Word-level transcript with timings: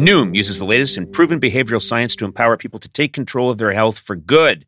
Noom 0.00 0.34
uses 0.34 0.58
the 0.58 0.64
latest 0.64 0.96
in 0.96 1.06
proven 1.06 1.38
behavioral 1.38 1.78
science 1.78 2.16
to 2.16 2.24
empower 2.24 2.56
people 2.56 2.80
to 2.80 2.88
take 2.88 3.12
control 3.12 3.50
of 3.50 3.58
their 3.58 3.72
health 3.72 3.98
for 3.98 4.16
good. 4.16 4.64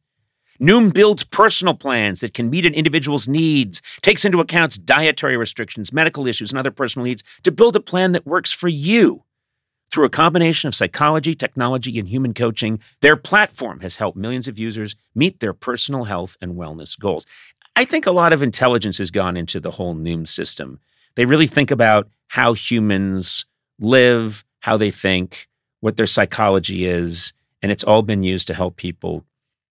Noom 0.61 0.93
builds 0.93 1.25
personal 1.25 1.73
plans 1.73 2.21
that 2.21 2.35
can 2.35 2.51
meet 2.51 2.67
an 2.67 2.75
individual's 2.75 3.27
needs, 3.27 3.81
takes 4.03 4.27
into 4.27 4.41
account 4.41 4.85
dietary 4.85 5.39
restrictions, 5.39 5.91
medical 5.91 6.27
issues, 6.27 6.53
and 6.53 6.59
other 6.59 6.71
personal 6.71 7.07
needs 7.07 7.25
to 7.45 7.51
build 7.51 7.75
a 7.75 7.81
plan 7.81 8.13
that 8.13 8.27
works 8.27 8.53
for 8.53 8.69
you. 8.69 9.25
Through 9.91 10.05
a 10.05 10.11
combination 10.11 10.69
of 10.69 10.75
psychology, 10.75 11.35
technology, 11.35 11.99
and 11.99 12.07
human 12.09 12.35
coaching, 12.35 12.79
their 13.01 13.17
platform 13.17 13.81
has 13.81 13.97
helped 13.97 14.19
millions 14.19 14.49
of 14.49 14.59
users 14.59 14.97
meet 15.15 15.41
their 15.41 15.55
personal 15.55 16.05
health 16.05 16.37
and 16.43 16.57
wellness 16.57 16.99
goals. 16.99 17.25
I 17.75 17.87
think 17.87 18.05
a 18.05 18.13
lot 18.13 18.35
of 18.35 18.43
intelligence 18.43 18.99
has 18.99 19.11
gone 19.11 19.39
into 19.39 19.61
the 19.61 19.71
whole 19.71 19.95
Noom 19.95 20.29
system. 20.29 20.79
They 21.15 21.25
really 21.25 21.47
think 21.47 21.71
about 21.71 22.11
how 22.29 22.53
humans 22.53 23.47
live, 23.81 24.45
how 24.63 24.77
they 24.77 24.91
think, 24.91 25.49
what 25.81 25.97
their 25.97 26.07
psychology 26.07 26.87
is, 26.87 27.33
and 27.61 27.71
it's 27.71 27.85
all 27.85 28.03
been 28.03 28.23
used 28.23 28.47
to 28.47 28.55
help 28.55 28.77
people 28.77 29.25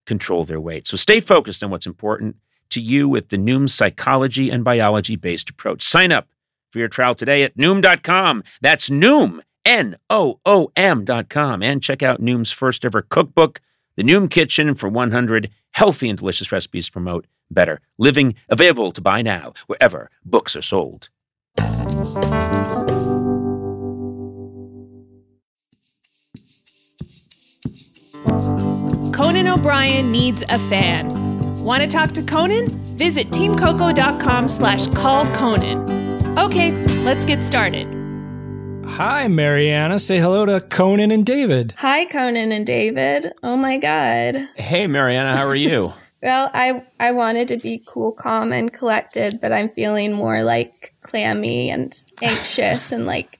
control 0.06 0.46
their 0.46 0.60
weight. 0.60 0.88
So 0.88 0.98
stay 0.98 1.20
focused 1.20 1.64
on 1.64 1.72
what's 1.72 1.86
important 1.86 2.36
to 2.70 2.82
you 2.82 3.08
with 3.08 3.30
the 3.30 3.38
Noom 3.38 3.70
psychology 3.70 4.50
and 4.50 4.64
biology 4.64 5.16
based 5.16 5.50
approach. 5.50 5.82
Sign 5.82 6.12
up 6.12 6.28
for 6.70 6.80
your 6.80 6.88
trial 6.88 7.16
today 7.16 7.44
at 7.44 7.58
Noom.com. 7.58 8.44
That's 8.62 8.90
Noom, 8.90 9.40
N 9.66 9.98
O 10.10 10.40
O 10.46 10.72
M.com. 10.76 11.64
And 11.64 11.84
check 11.84 12.02
out 12.02 12.22
Noom's 12.22 12.52
first 12.52 12.86
ever 12.86 13.02
cookbook, 13.02 13.62
The 13.96 14.04
Noom 14.04 14.30
Kitchen, 14.30 14.76
for 14.76 14.90
100 14.90 15.50
healthy 15.72 16.10
and 16.10 16.18
delicious 16.18 16.52
recipes 16.52 16.88
to 16.88 16.92
promote 16.92 17.28
better 17.50 17.82
living. 17.98 18.36
Available 18.50 18.92
to 18.94 19.02
buy 19.02 19.22
now 19.22 19.54
wherever 19.68 20.10
books 20.26 20.56
are 20.56 20.62
sold. 20.62 21.10
Conan 29.32 29.48
O'Brien 29.48 30.12
needs 30.12 30.42
a 30.50 30.60
fan. 30.68 31.08
Want 31.64 31.82
to 31.82 31.88
talk 31.88 32.12
to 32.16 32.22
Conan? 32.22 32.68
Visit 32.98 33.30
teamcoco.com 33.30 34.50
slash 34.50 34.88
call 34.88 35.24
Conan. 35.38 36.38
Okay, 36.38 36.74
let's 37.06 37.24
get 37.24 37.42
started. 37.42 37.88
Hi, 38.86 39.30
Mary 39.30 39.72
Anna. 39.72 40.00
Say 40.00 40.20
hello 40.20 40.46
to 40.46 40.60
Conan 40.60 41.12
and 41.12 41.26
David. 41.26 41.74
Hi, 41.78 42.04
Conan 42.08 42.52
and 42.52 42.66
David. 42.68 43.32
Oh 43.42 43.56
my 43.56 43.78
God. 43.78 44.50
Hey, 44.56 44.86
Mary 44.86 45.16
Anna, 45.16 45.34
how 45.38 45.48
are 45.48 45.56
you? 45.56 45.94
Well, 46.24 46.52
I 46.54 46.84
I 47.00 47.14
wanted 47.14 47.48
to 47.48 47.58
be 47.58 47.82
cool, 47.88 48.12
calm, 48.12 48.52
and 48.52 48.72
collected, 48.72 49.40
but 49.42 49.52
I'm 49.52 49.70
feeling 49.70 50.14
more 50.14 50.44
like 50.44 50.94
clammy 51.02 51.72
and 51.72 51.98
anxious 52.22 52.92
and 52.92 53.08
like 53.08 53.40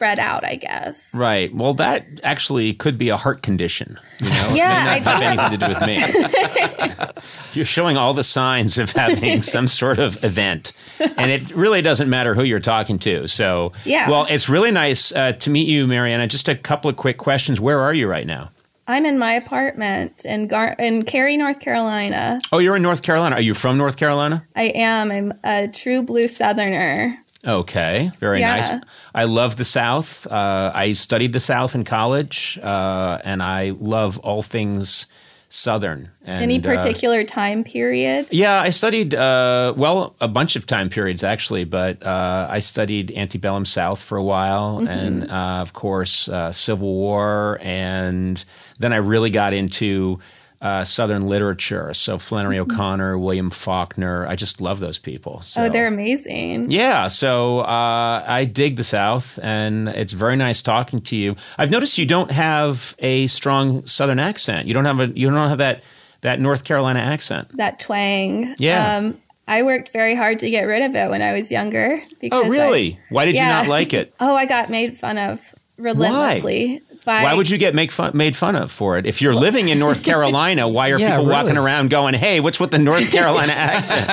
spread 0.00 0.18
out. 0.18 0.42
I 0.46 0.54
guess. 0.56 1.12
Right. 1.12 1.54
Well, 1.54 1.74
that 1.74 2.06
actually 2.24 2.72
could 2.72 2.96
be 2.96 3.10
a 3.10 3.18
heart 3.18 3.42
condition. 3.42 3.98
You 4.18 4.30
know, 4.30 4.54
Yeah, 4.54 4.94
it 4.96 5.00
may 5.00 5.04
not 5.04 5.22
I 5.22 5.24
have 5.24 5.38
anything 5.52 5.58
to 5.60 5.66
do 5.66 5.74
with 5.74 7.06
me. 7.06 7.22
You're 7.52 7.66
showing 7.66 7.98
all 7.98 8.14
the 8.14 8.24
signs 8.24 8.78
of 8.78 8.92
having 8.92 9.42
some 9.42 9.68
sort 9.68 9.98
of 9.98 10.22
event, 10.24 10.72
and 11.00 11.30
it 11.30 11.54
really 11.54 11.82
doesn't 11.82 12.08
matter 12.08 12.34
who 12.34 12.44
you're 12.44 12.60
talking 12.60 12.98
to. 13.00 13.26
So, 13.28 13.72
Yeah. 13.84 14.08
Well, 14.08 14.26
it's 14.30 14.48
really 14.48 14.70
nice 14.70 15.12
uh, 15.12 15.32
to 15.32 15.50
meet 15.50 15.68
you, 15.68 15.86
Mary 15.86 16.12
Anna. 16.14 16.26
Just 16.26 16.48
a 16.48 16.54
couple 16.54 16.88
of 16.88 16.96
quick 16.96 17.18
questions. 17.18 17.60
Where 17.60 17.80
are 17.80 17.92
you 17.92 18.08
right 18.08 18.26
now? 18.26 18.50
I'm 18.86 19.04
in 19.04 19.18
my 19.18 19.34
apartment 19.34 20.24
in 20.24 20.46
Gar- 20.48 20.76
in 20.78 21.04
Cary, 21.04 21.36
North 21.36 21.60
Carolina. 21.60 22.38
Oh, 22.52 22.58
you're 22.58 22.76
in 22.76 22.82
North 22.82 23.02
Carolina. 23.02 23.36
Are 23.36 23.42
you 23.42 23.52
from 23.54 23.76
North 23.76 23.96
Carolina? 23.96 24.46
I 24.56 24.64
am. 24.74 25.10
I'm 25.12 25.34
a 25.44 25.68
true 25.68 26.02
blue 26.02 26.26
Southerner. 26.28 27.18
Okay, 27.46 28.10
very 28.20 28.40
Yeah. 28.40 28.56
nice. 28.56 28.72
I 29.14 29.24
love 29.24 29.56
the 29.56 29.64
South. 29.64 30.26
Uh, 30.26 30.72
I 30.74 30.92
studied 30.92 31.32
the 31.32 31.40
South 31.40 31.74
in 31.74 31.84
college, 31.84 32.58
uh, 32.62 33.18
and 33.24 33.42
I 33.42 33.72
love 33.80 34.18
all 34.18 34.42
things 34.42 35.06
Southern. 35.52 36.10
And, 36.24 36.44
Any 36.44 36.58
uh, 36.58 36.62
particular 36.62 37.24
time 37.24 37.64
period? 37.64 38.28
Yeah, 38.30 38.60
I 38.60 38.70
studied, 38.70 39.14
uh, 39.16 39.74
well, 39.76 40.14
a 40.20 40.28
bunch 40.28 40.54
of 40.54 40.64
time 40.64 40.88
periods 40.90 41.24
actually, 41.24 41.64
but 41.64 42.00
uh, 42.06 42.46
I 42.48 42.60
studied 42.60 43.10
antebellum 43.16 43.64
South 43.64 44.00
for 44.00 44.16
a 44.16 44.22
while, 44.22 44.78
and 44.86 45.28
uh, 45.28 45.58
of 45.60 45.72
course, 45.72 46.28
uh, 46.28 46.52
Civil 46.52 46.94
War, 46.94 47.58
and 47.62 48.44
then 48.78 48.92
I 48.92 48.96
really 48.96 49.30
got 49.30 49.52
into 49.52 50.20
uh, 50.60 50.84
Southern 50.84 51.26
literature. 51.28 51.94
So 51.94 52.18
Flannery 52.18 52.58
O'Connor, 52.58 53.18
William 53.18 53.50
Faulkner, 53.50 54.26
I 54.26 54.36
just 54.36 54.60
love 54.60 54.78
those 54.80 54.98
people. 54.98 55.40
So. 55.42 55.64
Oh, 55.64 55.68
they're 55.70 55.86
amazing. 55.86 56.70
Yeah, 56.70 57.08
so 57.08 57.60
uh, 57.60 58.24
I 58.26 58.44
dig 58.44 58.76
the 58.76 58.84
South, 58.84 59.38
and 59.42 59.88
it's 59.88 60.12
very 60.12 60.36
nice 60.36 60.60
talking 60.60 61.00
to 61.02 61.16
you. 61.16 61.36
I've 61.56 61.70
noticed 61.70 61.96
you 61.96 62.04
don't 62.06 62.30
have 62.30 62.94
a 62.98 63.26
strong 63.28 63.86
Southern 63.86 64.18
accent. 64.18 64.68
You 64.68 64.74
don't 64.74 64.84
have 64.84 65.00
a 65.00 65.06
you 65.08 65.30
don't 65.30 65.48
have 65.48 65.58
that 65.58 65.82
that 66.20 66.40
North 66.40 66.64
Carolina 66.64 67.00
accent. 67.00 67.56
That 67.56 67.80
twang. 67.80 68.54
Yeah. 68.58 68.96
Um, 68.96 69.18
I 69.48 69.62
worked 69.62 69.92
very 69.92 70.14
hard 70.14 70.38
to 70.40 70.50
get 70.50 70.62
rid 70.64 70.82
of 70.82 70.94
it 70.94 71.08
when 71.08 71.22
I 71.22 71.32
was 71.32 71.50
younger. 71.50 72.02
Because 72.20 72.38
Oh, 72.38 72.44
I- 72.44 72.48
really? 72.48 73.00
Why 73.08 73.24
did 73.24 73.34
you 73.34 73.40
not 73.42 73.66
like 73.66 73.94
it? 73.94 74.12
Oh, 74.20 74.36
I 74.36 74.44
got 74.44 74.68
made 74.70 74.98
fun 74.98 75.16
of 75.16 75.40
relentlessly. 75.78 76.82
By, 77.04 77.22
Why 77.22 77.34
would 77.34 77.48
you 77.48 77.56
get 77.58 77.74
make 77.74 77.90
fun, 77.92 78.12
made 78.14 78.36
fun 78.36 78.56
of 78.56 78.70
for 78.70 78.98
it? 78.98 79.06
If 79.06 79.22
you're 79.22 79.34
living 79.34 79.68
in 79.68 79.78
North 79.78 80.02
Carolina, 80.10 80.68
why 80.68 80.90
are 80.90 80.98
Yeah, 80.98 81.12
people 81.16 81.26
walking 81.26 81.56
around 81.56 81.90
going, 81.90 82.14
"Hey, 82.14 82.40
what's 82.40 82.60
with 82.60 82.70
the 82.72 82.78
North 82.78 83.10
Carolina 83.16 83.52
accent?" 83.52 84.08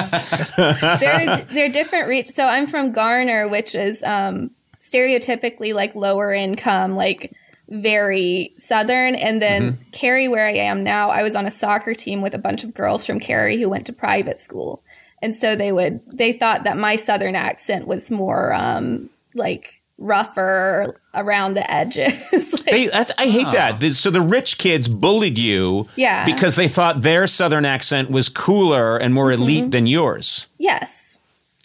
They're, 0.99 1.45
they're 1.51 1.69
different 1.69 2.07
reach. 2.07 2.27
So 2.33 2.45
I'm 2.45 2.67
from 2.67 2.91
Garner, 2.91 3.47
which 3.49 3.75
is 3.75 4.01
um, 4.03 4.51
stereotypically 4.91 5.73
like 5.73 5.95
lower 5.95 6.33
income, 6.33 6.95
like 6.95 7.33
very 7.69 8.53
southern. 8.59 9.15
And 9.15 9.41
then 9.41 9.73
Mm-hmm. 9.73 9.81
Cary, 9.91 10.27
where 10.27 10.45
I 10.47 10.53
am 10.53 10.83
now, 10.83 11.09
I 11.09 11.23
was 11.23 11.35
on 11.35 11.45
a 11.45 11.51
soccer 11.51 11.93
team 11.93 12.21
with 12.21 12.33
a 12.33 12.37
bunch 12.39 12.63
of 12.63 12.73
girls 12.73 13.05
from 13.05 13.19
Cary 13.19 13.59
who 13.61 13.69
went 13.69 13.85
to 13.87 13.93
private 13.93 14.39
school. 14.39 14.81
And 15.21 15.35
so 15.35 15.55
they 15.55 15.71
would, 15.71 15.99
they 16.11 16.33
thought 16.33 16.63
that 16.63 16.77
my 16.77 16.95
southern 16.95 17.35
accent 17.35 17.87
was 17.87 18.09
more 18.11 18.53
um, 18.53 19.09
like 19.33 19.76
rougher 19.97 20.99
around 21.13 21.55
the 21.55 21.69
edges. 21.71 22.13
like, 22.53 22.65
They, 22.65 22.87
that's, 22.87 23.11
I 23.17 23.27
hate 23.27 23.51
that. 23.51 23.83
Oh. 23.83 23.89
So 23.89 24.09
the 24.11 24.21
rich 24.21 24.57
kids 24.57 24.87
bullied 24.87 25.37
you, 25.37 25.87
Yeah. 25.95 26.25
because 26.25 26.55
they 26.55 26.67
thought 26.67 27.01
their 27.01 27.27
Southern 27.27 27.65
accent 27.65 28.11
was 28.11 28.29
cooler 28.29 28.97
and 28.97 29.13
more 29.13 29.31
mm-hmm. 29.31 29.41
elite 29.41 29.71
than 29.71 29.87
yours. 29.87 30.47
yes. 30.57 31.03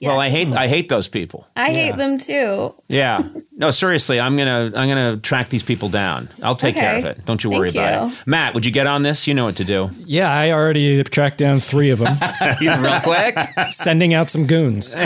Well, 0.04 0.18
I 0.18 0.30
hate 0.30 0.48
I 0.48 0.66
hate 0.66 0.88
those 0.88 1.06
people. 1.06 1.46
I 1.54 1.70
hate 1.70 1.96
them 1.96 2.18
too. 2.18 2.74
Yeah. 2.88 3.22
No, 3.54 3.70
seriously, 3.70 4.18
I'm 4.18 4.36
gonna 4.36 4.72
I'm 4.74 4.88
gonna 4.88 5.18
track 5.18 5.48
these 5.50 5.62
people 5.62 5.88
down. 5.88 6.28
I'll 6.42 6.56
take 6.56 6.74
care 6.74 6.96
of 6.98 7.04
it. 7.04 7.24
Don't 7.26 7.44
you 7.44 7.50
worry 7.50 7.70
Thank 7.70 7.86
about 7.86 8.06
you. 8.08 8.12
it. 8.14 8.26
Matt, 8.26 8.54
would 8.54 8.66
you 8.66 8.72
get 8.72 8.88
on 8.88 9.04
this? 9.04 9.28
You 9.28 9.34
know 9.34 9.44
what 9.44 9.54
to 9.56 9.64
do. 9.64 9.90
Yeah, 9.98 10.32
I 10.32 10.50
already 10.50 11.04
tracked 11.04 11.38
down 11.38 11.60
three 11.60 11.90
of 11.90 12.00
them, 12.00 12.16
Real 12.60 13.00
quick. 13.02 13.36
sending 13.70 14.14
out 14.14 14.30
some 14.30 14.48
goons. 14.48 14.96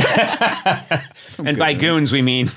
And 1.38 1.58
by 1.58 1.74
goons, 1.74 2.12
we 2.12 2.22
mean 2.22 2.48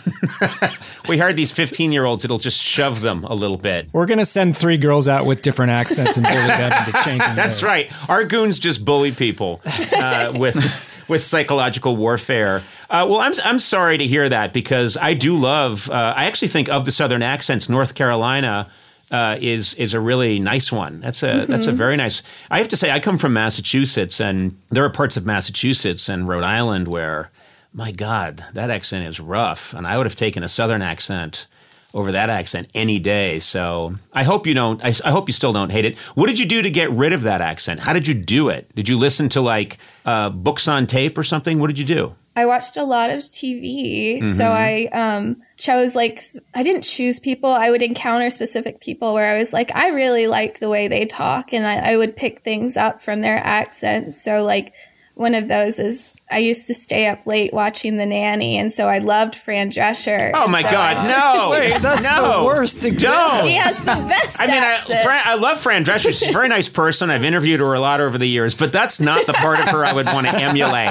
we 1.10 1.18
hired 1.18 1.36
these 1.36 1.52
15 1.52 1.92
year 1.92 2.06
olds. 2.06 2.26
It'll 2.26 2.38
just 2.38 2.62
shove 2.62 3.02
them 3.02 3.24
a 3.24 3.34
little 3.34 3.58
bit. 3.58 3.90
We're 3.94 4.06
going 4.06 4.20
to 4.20 4.26
send 4.26 4.56
three 4.58 4.78
girls 4.78 5.08
out 5.08 5.26
with 5.26 5.42
different 5.42 5.72
accents 5.72 6.18
and 6.18 6.26
bully 6.26 6.36
them 6.48 6.72
into 6.88 6.92
changing 7.04 7.36
That's 7.36 7.60
theirs. 7.60 7.64
right. 7.64 8.10
Our 8.10 8.24
goons 8.24 8.60
just 8.60 8.86
bully 8.86 9.12
people 9.12 9.62
uh, 9.94 10.34
with 10.38 11.06
with 11.10 11.22
psychological 11.24 11.96
warfare. 11.96 12.62
Uh, 12.90 13.06
well, 13.10 13.20
I'm 13.20 13.34
I'm 13.44 13.60
sorry 13.60 13.98
to 13.98 14.08
hear 14.08 14.30
that 14.30 14.54
because 14.54 14.98
I 14.98 15.14
do 15.14 15.36
love. 15.38 15.90
Uh, 15.90 16.14
I 16.16 16.26
actually 16.26 16.50
think 16.50 16.70
of 16.70 16.86
the 16.86 16.92
Southern 16.92 17.24
accents, 17.24 17.70
North 17.70 17.96
Carolina. 17.96 18.70
uh, 19.12 19.38
is 19.42 19.74
is 19.74 19.96
a 19.96 20.00
really 20.00 20.38
nice 20.40 20.72
one. 20.72 21.00
That's 21.00 21.24
a 21.24 21.46
that's 21.48 21.66
a 21.66 21.72
very 21.72 21.98
nice. 21.98 22.22
I 22.52 22.60
have 22.60 22.68
to 22.68 22.78
say, 22.78 22.92
I 22.92 23.00
come 23.00 23.18
from 23.18 23.34
Massachusetts, 23.34 24.22
and 24.22 24.56
there 24.70 24.86
are 24.86 24.90
parts 24.92 25.18
of 25.18 25.26
Massachusetts 25.26 26.10
and 26.10 26.28
Rhode 26.28 26.44
Island 26.44 26.88
where, 26.88 27.32
my 27.74 27.92
God, 27.92 28.44
that 28.54 28.70
accent 28.70 29.08
is 29.08 29.20
rough, 29.20 29.74
and 29.74 29.86
I 29.86 29.98
would 29.98 30.06
have 30.06 30.16
taken 30.16 30.44
a 30.44 30.50
Southern 30.50 30.82
accent 30.82 31.48
over 31.94 32.12
that 32.12 32.30
accent 32.30 32.70
any 32.76 33.00
day. 33.00 33.40
So 33.40 33.96
I 34.14 34.24
hope 34.24 34.46
you 34.46 34.54
don't. 34.54 34.84
I, 34.84 34.94
I 35.04 35.12
hope 35.12 35.28
you 35.28 35.34
still 35.34 35.54
don't 35.54 35.72
hate 35.72 35.86
it. 35.86 35.98
What 36.16 36.28
did 36.28 36.40
you 36.40 36.46
do 36.46 36.62
to 36.62 36.70
get 36.70 36.92
rid 36.92 37.14
of 37.14 37.24
that 37.24 37.42
accent? 37.42 37.80
How 37.80 37.94
did 37.94 38.08
you 38.08 38.14
do 38.14 38.50
it? 38.50 38.74
Did 38.76 38.88
you 38.88 38.98
listen 38.98 39.30
to 39.30 39.42
like 39.42 39.78
uh, 40.06 40.30
books 40.30 40.68
on 40.68 40.88
tape 40.88 41.18
or 41.18 41.24
something? 41.24 41.60
What 41.60 41.68
did 41.68 41.80
you 41.80 41.86
do? 41.86 42.16
I 42.36 42.46
watched 42.46 42.78
a 42.78 42.84
lot 42.84 43.10
of 43.10 43.24
TV. 43.24 44.22
Mm-hmm. 44.22 44.38
So 44.38 44.46
I 44.46 44.88
um, 44.94 45.42
chose 45.58 45.94
like, 45.94 46.24
I 46.54 46.64
didn't 46.64 46.84
choose 46.84 47.20
people. 47.20 47.52
I 47.52 47.70
would 47.70 47.82
encounter 47.82 48.30
specific 48.30 48.80
people 48.80 49.14
where 49.14 49.34
I 49.34 49.38
was 49.38 49.52
like, 49.52 49.76
I 49.76 49.90
really 49.90 50.28
like 50.28 50.60
the 50.60 50.70
way 50.70 50.88
they 50.88 51.06
talk. 51.06 51.52
And 51.52 51.68
I, 51.68 51.92
I 51.92 51.98
would 51.98 52.16
pick 52.16 52.44
things 52.44 52.78
up 52.78 53.02
from 53.02 53.22
their 53.22 53.38
accents. 53.38 54.24
So, 54.24 54.44
like, 54.44 54.72
one 55.16 55.36
of 55.36 55.50
those 55.50 55.80
is 55.80 56.14
I 56.32 56.38
used 56.40 56.68
to 56.68 56.74
stay 56.76 57.08
up 57.08 57.26
late 57.26 57.52
watching 57.54 57.98
The 57.98 58.06
Nanny. 58.06 58.58
And 58.58 58.72
so 58.74 58.88
I 58.88 59.00
loved 59.00 59.36
Fran 59.36 59.72
Drescher. 59.72 60.32
Oh 60.34 60.48
my 60.48 60.62
So 60.62 60.70
God, 60.70 61.08
no! 61.08 61.50
Wait, 61.52 61.82
that's 61.82 62.04
no. 62.04 62.40
the 62.40 62.46
worst 62.46 62.86
example. 62.86 63.48
She 63.48 63.56
has 63.56 63.76
the 63.78 63.84
best 63.86 64.40
I 64.40 64.48
mean, 64.48 64.64
I. 64.64 65.04
Fran, 65.04 65.22
I 65.26 65.36
love 65.36 65.60
Fran 65.60 65.84
Drescher. 65.84 66.10
She's 66.10 66.30
a 66.30 66.34
very 66.34 66.48
nice 66.48 66.70
person. 66.70 67.10
I've 67.10 67.24
interviewed 67.24 67.60
her 67.60 67.74
a 67.74 67.80
lot 67.80 68.00
over 68.00 68.18
the 68.18 68.28
years, 68.28 68.54
but 68.54 68.72
that's 68.72 69.00
not 69.00 69.26
the 69.26 69.34
part 69.34 69.60
of 69.60 69.70
her 69.70 69.84
I 69.84 69.94
would 69.94 70.06
want 70.08 70.28
to 70.28 70.36
emulate. 70.42 70.90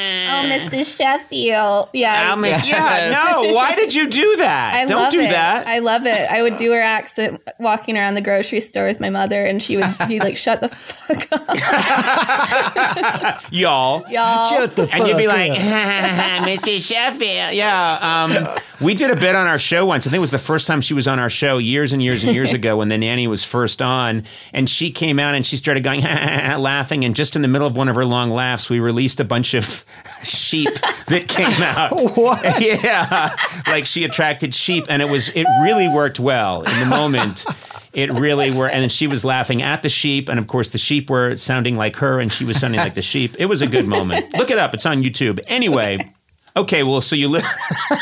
Oh, 0.30 0.48
Mr. 0.48 0.84
Sheffield. 0.96 1.88
Yeah. 1.92 2.28
I'll 2.30 2.36
make- 2.36 2.64
yeah, 2.66 3.10
no. 3.32 3.52
Why 3.54 3.74
did 3.74 3.92
you 3.94 4.08
do 4.08 4.36
that? 4.36 4.74
I 4.74 4.84
Don't 4.86 5.02
love 5.02 5.12
do 5.12 5.20
it. 5.20 5.30
that. 5.30 5.66
I 5.66 5.78
love 5.80 6.06
it. 6.06 6.30
I 6.30 6.42
would 6.42 6.56
do 6.58 6.70
her 6.72 6.80
accent 6.80 7.42
walking 7.58 7.96
around 7.96 8.14
the 8.14 8.20
grocery 8.20 8.60
store 8.60 8.86
with 8.86 9.00
my 9.00 9.10
mother, 9.10 9.40
and 9.42 9.62
she 9.62 9.76
would 9.76 9.86
be 10.08 10.18
like, 10.20 10.36
"Shut 10.36 10.60
the 10.60 10.68
fuck 10.68 11.26
up, 11.32 11.48
Y'all. 13.52 14.04
y'all." 14.10 14.48
Shut 14.48 14.76
the 14.76 14.86
fuck 14.86 14.98
And 15.00 15.08
you'd 15.08 15.16
be 15.16 15.26
fuck 15.26 15.36
like, 15.36 15.50
up. 15.52 15.58
Mr. 16.48 16.80
Sheffield. 16.80 17.54
Yeah. 17.54 17.98
Um, 18.00 18.32
we 18.80 18.94
did 18.94 19.10
a 19.10 19.16
bit 19.16 19.34
on 19.34 19.46
our 19.46 19.58
show 19.58 19.86
once. 19.86 20.06
I 20.06 20.10
think 20.10 20.18
it 20.18 20.20
was 20.20 20.30
the 20.30 20.38
first 20.38 20.66
time 20.66 20.80
she 20.80 20.94
was 20.94 21.06
on 21.08 21.18
our 21.18 21.30
show 21.30 21.58
years 21.58 21.92
and 21.92 22.02
years 22.02 22.24
and 22.24 22.34
years 22.34 22.52
ago 22.54 22.76
when 22.78 22.88
the 22.88 22.98
nanny 22.98 23.26
was 23.26 23.44
first 23.44 23.82
on. 23.82 24.24
And 24.52 24.68
she 24.70 24.90
came 24.90 25.18
out 25.18 25.34
and 25.34 25.44
she 25.44 25.56
started 25.56 25.82
going, 25.84 26.00
laughing. 26.02 27.04
And 27.04 27.14
just 27.14 27.36
in 27.36 27.42
the 27.42 27.48
middle 27.48 27.66
of 27.66 27.76
one 27.76 27.88
of 27.88 27.96
her 27.96 28.04
long 28.04 28.30
laughs, 28.30 28.70
we 28.70 28.80
released 28.80 29.20
a 29.20 29.24
bunch 29.24 29.54
of 29.54 29.84
sheep 30.24 30.68
that 31.08 31.28
came 31.28 31.46
out. 31.62 32.16
What? 32.16 32.40
Yeah. 32.60 33.34
Like 33.66 33.86
she 33.86 34.04
attracted 34.04 34.54
sheep. 34.54 34.84
And 34.88 35.00
it 35.02 35.06
was, 35.08 35.28
it 35.30 35.46
really 35.62 35.88
worked 35.88 36.20
well 36.20 36.62
in 36.62 36.80
the 36.80 36.86
moment. 36.86 37.44
It 37.92 38.12
really 38.12 38.50
were, 38.52 38.68
and 38.68 38.90
she 38.92 39.06
was 39.08 39.24
laughing 39.24 39.62
at 39.62 39.82
the 39.82 39.88
sheep, 39.88 40.28
and 40.28 40.38
of 40.38 40.46
course 40.46 40.68
the 40.68 40.78
sheep 40.78 41.10
were 41.10 41.34
sounding 41.34 41.74
like 41.74 41.96
her, 41.96 42.20
and 42.20 42.32
she 42.32 42.44
was 42.44 42.60
sounding 42.60 42.80
like 42.80 42.94
the 42.94 43.02
sheep. 43.02 43.34
It 43.38 43.46
was 43.46 43.62
a 43.62 43.66
good 43.66 43.86
moment. 43.86 44.32
Look 44.36 44.50
it 44.52 44.58
up; 44.58 44.74
it's 44.74 44.86
on 44.86 45.02
YouTube. 45.02 45.40
Anyway, 45.48 46.12
okay, 46.56 46.82
well, 46.82 47.00
so 47.00 47.16
you 47.16 47.28
li- 47.28 47.42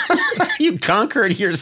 you 0.60 0.78
conquered 0.78 1.38
your 1.38 1.52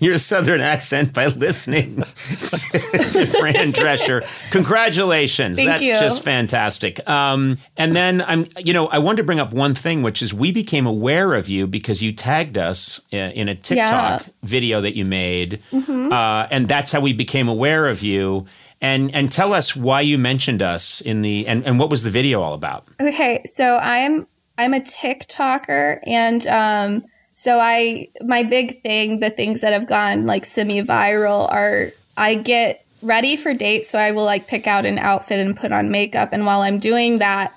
your 0.00 0.18
southern 0.18 0.60
accent 0.60 1.12
by 1.12 1.26
listening 1.28 1.96
to 2.28 3.26
Fran 3.26 3.72
Drescher. 3.72 4.26
Congratulations, 4.50 5.58
Thank 5.58 5.68
that's 5.68 5.84
you. 5.84 5.92
just 5.98 6.22
fantastic. 6.22 7.06
Um, 7.08 7.58
and 7.76 7.94
then 7.96 8.22
I'm, 8.22 8.46
you 8.58 8.72
know, 8.72 8.88
I 8.88 8.98
wanted 8.98 9.18
to 9.18 9.24
bring 9.24 9.40
up 9.40 9.52
one 9.52 9.74
thing, 9.74 10.02
which 10.02 10.22
is 10.22 10.32
we 10.34 10.52
became 10.52 10.86
aware 10.86 11.34
of 11.34 11.48
you 11.48 11.66
because 11.66 12.02
you 12.02 12.12
tagged 12.12 12.58
us 12.58 13.00
uh, 13.12 13.16
in 13.16 13.48
a 13.48 13.54
TikTok 13.54 13.88
Yeah. 13.88 14.18
Mm-hmm. 14.18 14.46
video 14.46 14.80
that 14.80 14.96
you 14.96 15.04
made, 15.04 15.60
uh, 15.72 16.46
and 16.50 16.68
that's 16.68 16.92
how 16.92 17.00
we 17.00 17.12
became 17.12 17.48
aware 17.48 17.86
of 17.86 18.02
you. 18.02 18.46
And 18.80 19.14
and 19.14 19.32
tell 19.32 19.54
us 19.54 19.74
why 19.74 20.02
you 20.02 20.18
mentioned 20.18 20.60
us 20.60 21.00
in 21.00 21.22
the 21.22 21.46
and, 21.46 21.64
and 21.66 21.78
what 21.78 21.88
was 21.88 22.02
the 22.02 22.10
video 22.10 22.42
all 22.42 22.52
about? 22.52 22.84
Okay, 23.00 23.42
so 23.56 23.78
I'm 23.78 24.26
I'm 24.58 24.74
a 24.74 24.80
TikToker, 24.80 26.00
and 26.06 26.46
um, 26.46 27.04
so 27.32 27.58
I 27.60 28.08
my 28.22 28.42
big 28.42 28.82
thing, 28.82 29.20
the 29.20 29.30
things 29.30 29.60
that 29.60 29.72
have 29.72 29.86
gone 29.86 30.26
like 30.26 30.46
semi 30.46 30.82
viral 30.82 31.50
are 31.50 31.92
I 32.16 32.34
get 32.34 32.84
ready 33.02 33.36
for 33.36 33.52
dates, 33.54 33.90
so 33.90 33.98
I 33.98 34.12
will 34.12 34.24
like 34.24 34.46
pick 34.46 34.66
out 34.66 34.86
an 34.86 34.98
outfit 34.98 35.38
and 35.38 35.56
put 35.56 35.72
on 35.72 35.90
makeup, 35.90 36.30
and 36.32 36.46
while 36.46 36.62
I'm 36.62 36.78
doing 36.78 37.18
that, 37.18 37.52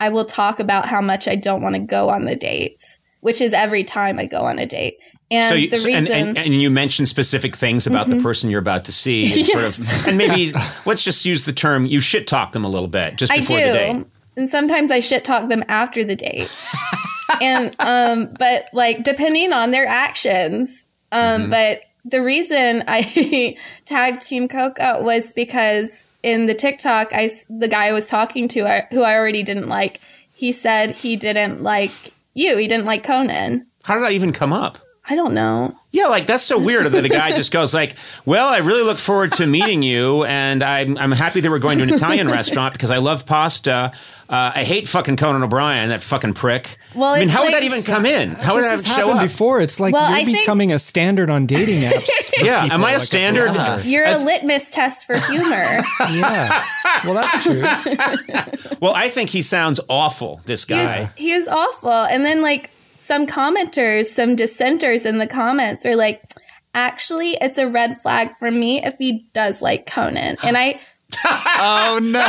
I 0.00 0.08
will 0.10 0.24
talk 0.24 0.60
about 0.60 0.86
how 0.86 1.00
much 1.00 1.26
I 1.26 1.36
don't 1.36 1.62
want 1.62 1.74
to 1.74 1.80
go 1.80 2.08
on 2.10 2.24
the 2.24 2.36
dates, 2.36 2.98
which 3.20 3.40
is 3.40 3.52
every 3.52 3.84
time 3.84 4.18
I 4.18 4.26
go 4.26 4.42
on 4.42 4.58
a 4.58 4.66
date. 4.66 4.98
And 5.30 5.48
so 5.48 5.54
you, 5.54 5.70
the 5.70 5.76
reason, 5.76 6.12
and, 6.12 6.28
and, 6.28 6.38
and 6.38 6.54
you 6.54 6.70
mentioned 6.70 7.08
specific 7.08 7.56
things 7.56 7.86
about 7.86 8.08
the 8.08 8.20
person 8.20 8.50
you're 8.50 8.60
about 8.60 8.84
to 8.84 8.92
see, 8.92 9.32
and 9.32 9.46
sort 9.46 9.64
of, 9.64 10.06
and 10.06 10.16
maybe 10.16 10.52
let's 10.86 11.02
just 11.02 11.24
use 11.24 11.44
the 11.44 11.52
term 11.52 11.86
you 11.86 11.98
shit 12.00 12.28
talk 12.28 12.52
them 12.52 12.64
a 12.64 12.68
little 12.68 12.88
bit 12.88 13.16
just 13.16 13.32
before 13.32 13.56
the 13.56 13.62
date. 13.72 14.06
And 14.36 14.48
sometimes 14.50 14.90
I 14.90 15.00
shit 15.00 15.24
talk 15.24 15.48
them 15.48 15.64
after 15.68 16.04
the 16.04 16.16
date. 16.16 16.50
and 17.40 17.74
um 17.80 18.34
but 18.38 18.66
like 18.72 19.04
depending 19.04 19.52
on 19.52 19.70
their 19.70 19.86
actions. 19.86 20.84
Um 21.12 21.42
Mm-hmm. 21.42 21.50
but 21.50 21.80
the 22.04 22.22
reason 22.22 22.84
I 22.86 23.56
tagged 23.86 24.26
Team 24.26 24.48
Coco 24.48 25.02
was 25.02 25.32
because 25.32 26.06
in 26.22 26.46
the 26.46 26.54
TikTok 26.54 27.08
I 27.12 27.30
the 27.48 27.68
guy 27.68 27.86
I 27.86 27.92
was 27.92 28.08
talking 28.08 28.48
to 28.48 28.66
I, 28.66 28.86
who 28.90 29.02
I 29.02 29.14
already 29.14 29.42
didn't 29.42 29.68
like, 29.68 30.00
he 30.34 30.52
said 30.52 30.96
he 30.96 31.16
didn't 31.16 31.62
like 31.62 31.90
you. 32.34 32.56
He 32.56 32.66
didn't 32.68 32.86
like 32.86 33.04
Conan. 33.04 33.66
How 33.84 33.94
did 33.94 34.04
that 34.04 34.12
even 34.12 34.32
come 34.32 34.52
up? 34.52 34.78
I 35.06 35.14
don't 35.16 35.34
know. 35.34 35.76
Yeah, 35.90 36.06
like 36.06 36.26
that's 36.26 36.42
so 36.42 36.58
weird 36.58 36.86
that 36.90 37.04
a 37.04 37.08
guy 37.08 37.32
just 37.34 37.52
goes 37.52 37.74
like, 37.74 37.94
"Well, 38.24 38.48
I 38.48 38.58
really 38.58 38.82
look 38.82 38.96
forward 38.98 39.32
to 39.34 39.46
meeting 39.46 39.82
you, 39.82 40.24
and 40.24 40.62
I'm 40.62 40.96
I'm 40.96 41.12
happy 41.12 41.40
that 41.40 41.50
we're 41.50 41.58
going 41.58 41.76
to 41.78 41.84
an 41.84 41.92
Italian 41.92 42.28
restaurant 42.28 42.72
because 42.72 42.90
I 42.90 42.98
love 42.98 43.26
pasta. 43.26 43.92
Uh, 44.28 44.52
I 44.54 44.64
hate 44.64 44.88
fucking 44.88 45.16
Conan 45.18 45.42
O'Brien, 45.42 45.90
that 45.90 46.02
fucking 46.02 46.32
prick. 46.32 46.78
Well, 46.94 47.10
I 47.10 47.18
mean, 47.18 47.28
it's 47.28 47.32
how 47.36 47.44
would 47.44 47.52
that 47.52 47.62
even 47.62 47.82
come 47.82 48.06
in? 48.06 48.30
How 48.30 48.54
would 48.54 48.64
that 48.64 48.70
has 48.70 48.86
show 48.86 48.92
happened 48.94 49.18
up? 49.18 49.22
before. 49.24 49.60
It's 49.60 49.78
like 49.78 49.92
Well, 49.92 50.08
you're 50.08 50.18
I 50.18 50.24
think- 50.24 50.38
becoming 50.38 50.72
a 50.72 50.78
standard 50.78 51.28
on 51.28 51.44
dating 51.46 51.82
apps. 51.82 52.08
Yeah, 52.42 52.62
people, 52.62 52.74
am 52.74 52.84
I 52.84 52.92
a 52.92 52.94
like 52.94 53.02
standard? 53.02 53.52
brother. 53.52 53.82
You're 53.86 54.06
a 54.06 54.16
litmus 54.18 54.70
test 54.70 55.06
for 55.06 55.16
humor. 55.30 55.82
Yeah. 56.10 56.64
Well, 57.04 57.14
that's 57.14 57.44
true. 57.44 57.62
Well, 58.80 58.94
I 58.94 59.08
think 59.10 59.30
he 59.30 59.42
sounds 59.42 59.78
awful. 59.88 60.40
This 60.46 60.64
He 60.64 60.74
was, 60.74 60.84
guy. 60.86 61.10
he 61.16 61.32
is 61.32 61.46
awful. 61.46 61.92
And 61.92 62.24
then 62.24 62.40
like 62.42 62.70
some 63.06 63.26
commenters, 63.26 64.06
some 64.06 64.36
dissenters 64.36 65.04
in 65.06 65.18
the 65.18 65.26
comments 65.26 65.84
are 65.84 65.96
like, 65.96 66.22
actually, 66.74 67.36
it's 67.40 67.58
a 67.58 67.68
red 67.68 68.00
flag 68.02 68.30
for 68.38 68.50
me 68.50 68.82
if 68.84 68.94
he 68.98 69.26
does 69.32 69.60
like 69.62 69.86
Conan. 69.86 70.36
And 70.42 70.56
I, 70.56 70.80
Oh 71.26 72.00
no! 72.02 72.24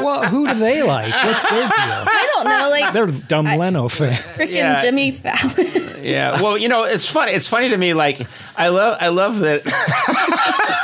Well, 0.00 0.24
who 0.26 0.46
do 0.46 0.54
they 0.54 0.82
like? 0.82 1.12
What's 1.12 1.48
their 1.48 1.62
deal? 1.62 1.70
I 1.70 2.32
don't 2.34 2.44
know, 2.44 2.70
like 2.70 2.92
They're 2.92 3.06
dumb 3.28 3.46
Leno 3.46 3.88
fans. 3.88 4.18
freaking 4.18 4.56
Yeah. 4.56 4.82
Jimmy 4.82 5.12
Fallon. 5.12 6.00
Yeah. 6.02 6.40
Well, 6.42 6.56
you 6.56 6.68
know, 6.68 6.84
it's 6.84 7.06
funny. 7.06 7.32
It's 7.32 7.46
funny 7.46 7.68
to 7.68 7.76
me. 7.76 7.94
Like, 7.94 8.26
I 8.56 8.68
love, 8.68 8.96
I 9.00 9.08
love 9.08 9.40
that. 9.40 9.62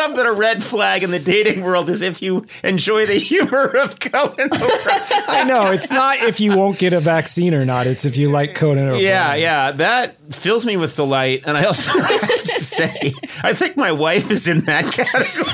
Love 0.00 0.16
that 0.16 0.24
a 0.24 0.32
red 0.32 0.64
flag 0.64 1.02
in 1.02 1.10
the 1.10 1.18
dating 1.18 1.62
world 1.62 1.90
is 1.90 2.00
if 2.00 2.22
you 2.22 2.46
enjoy 2.64 3.04
the 3.04 3.16
humor 3.16 3.66
of 3.66 4.00
Conan 4.00 4.48
O'Brien. 4.50 5.02
I 5.28 5.44
know 5.46 5.72
it's 5.72 5.90
not 5.90 6.20
if 6.20 6.40
you 6.40 6.56
won't 6.56 6.78
get 6.78 6.94
a 6.94 7.00
vaccine 7.00 7.52
or 7.52 7.66
not. 7.66 7.86
It's 7.86 8.06
if 8.06 8.16
you 8.16 8.30
like 8.30 8.54
Conan 8.54 8.84
O'Brien. 8.84 9.04
Yeah, 9.04 9.34
yeah, 9.34 9.72
that 9.72 10.16
fills 10.34 10.64
me 10.64 10.78
with 10.78 10.96
delight. 10.96 11.42
And 11.44 11.54
I 11.54 11.64
also 11.64 11.90
have 12.00 12.42
to 12.44 12.46
say, 12.46 13.12
I 13.42 13.52
think 13.52 13.76
my 13.76 13.92
wife 13.92 14.30
is 14.30 14.48
in 14.48 14.60
that 14.64 14.90
category. 14.90 15.50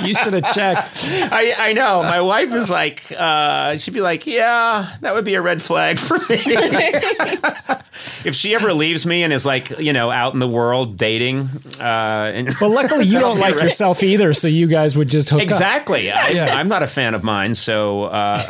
You 0.06 0.14
should 0.14 0.32
have 0.32 0.54
checked. 0.54 1.04
I, 1.32 1.52
I 1.58 1.72
know. 1.74 2.02
My 2.02 2.20
wife 2.22 2.52
is 2.54 2.70
like, 2.70 3.12
uh, 3.16 3.76
she'd 3.76 3.92
be 3.94 4.00
like, 4.00 4.26
yeah, 4.26 4.96
that 5.02 5.12
would 5.14 5.24
be 5.24 5.34
a 5.34 5.42
red 5.42 5.60
flag 5.60 5.98
for 5.98 6.18
me. 6.18 6.24
if 8.24 8.34
she 8.34 8.54
ever 8.54 8.72
leaves 8.72 9.04
me 9.04 9.22
and 9.22 9.32
is 9.32 9.44
like, 9.44 9.78
you 9.78 9.92
know, 9.92 10.10
out 10.10 10.32
in 10.32 10.40
the 10.40 10.48
world 10.48 10.96
dating, 10.96 11.48
uh, 11.78 12.32
and 12.34 12.56
But 12.58 12.69
luckily, 12.70 13.04
you 13.04 13.18
don't 13.26 13.38
like 13.38 13.56
right. 13.56 13.64
yourself 13.64 14.02
either, 14.02 14.32
so 14.34 14.48
you 14.48 14.66
guys 14.66 14.96
would 14.96 15.08
just 15.08 15.28
hook 15.30 15.42
exactly, 15.42 16.10
I, 16.10 16.28
Yeah. 16.30 16.54
I'm 16.56 16.68
not 16.68 16.82
a 16.82 16.86
fan 16.86 17.14
of 17.14 17.22
mine. 17.22 17.54
So, 17.54 18.04
uh. 18.04 18.40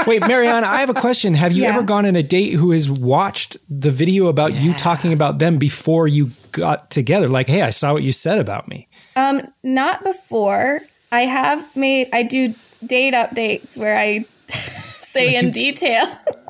Wait, 0.06 0.26
Mary 0.26 0.46
Anna, 0.46 0.66
I 0.66 0.78
have 0.80 0.90
a 0.90 0.94
question. 0.94 1.34
Have 1.34 1.52
you 1.52 1.64
Yeah. 1.64 1.70
ever 1.70 1.82
gone 1.82 2.06
on 2.06 2.14
a 2.16 2.22
date 2.22 2.52
who 2.54 2.70
has 2.70 2.88
watched 2.88 3.56
the 3.68 3.90
video 3.90 4.28
about 4.28 4.54
you 4.54 4.72
talking 4.74 5.12
about 5.12 5.38
them 5.38 5.58
before 5.58 6.06
you 6.06 6.28
got 6.52 6.90
together? 6.90 7.28
Like, 7.28 7.48
hey, 7.48 7.62
I 7.62 7.70
saw 7.70 7.92
what 7.92 8.02
you 8.02 8.12
said 8.12 8.38
about 8.38 8.68
me. 8.68 8.88
Um, 9.16 9.42
not 9.62 10.04
before. 10.04 10.80
I 11.10 11.22
have 11.22 11.74
made, 11.76 12.08
I 12.12 12.22
do 12.22 12.54
date 12.86 13.12
updates 13.14 13.76
where 13.76 13.98
I 13.98 14.24
say 15.00 15.34
in 15.36 15.50
detail 15.50 16.06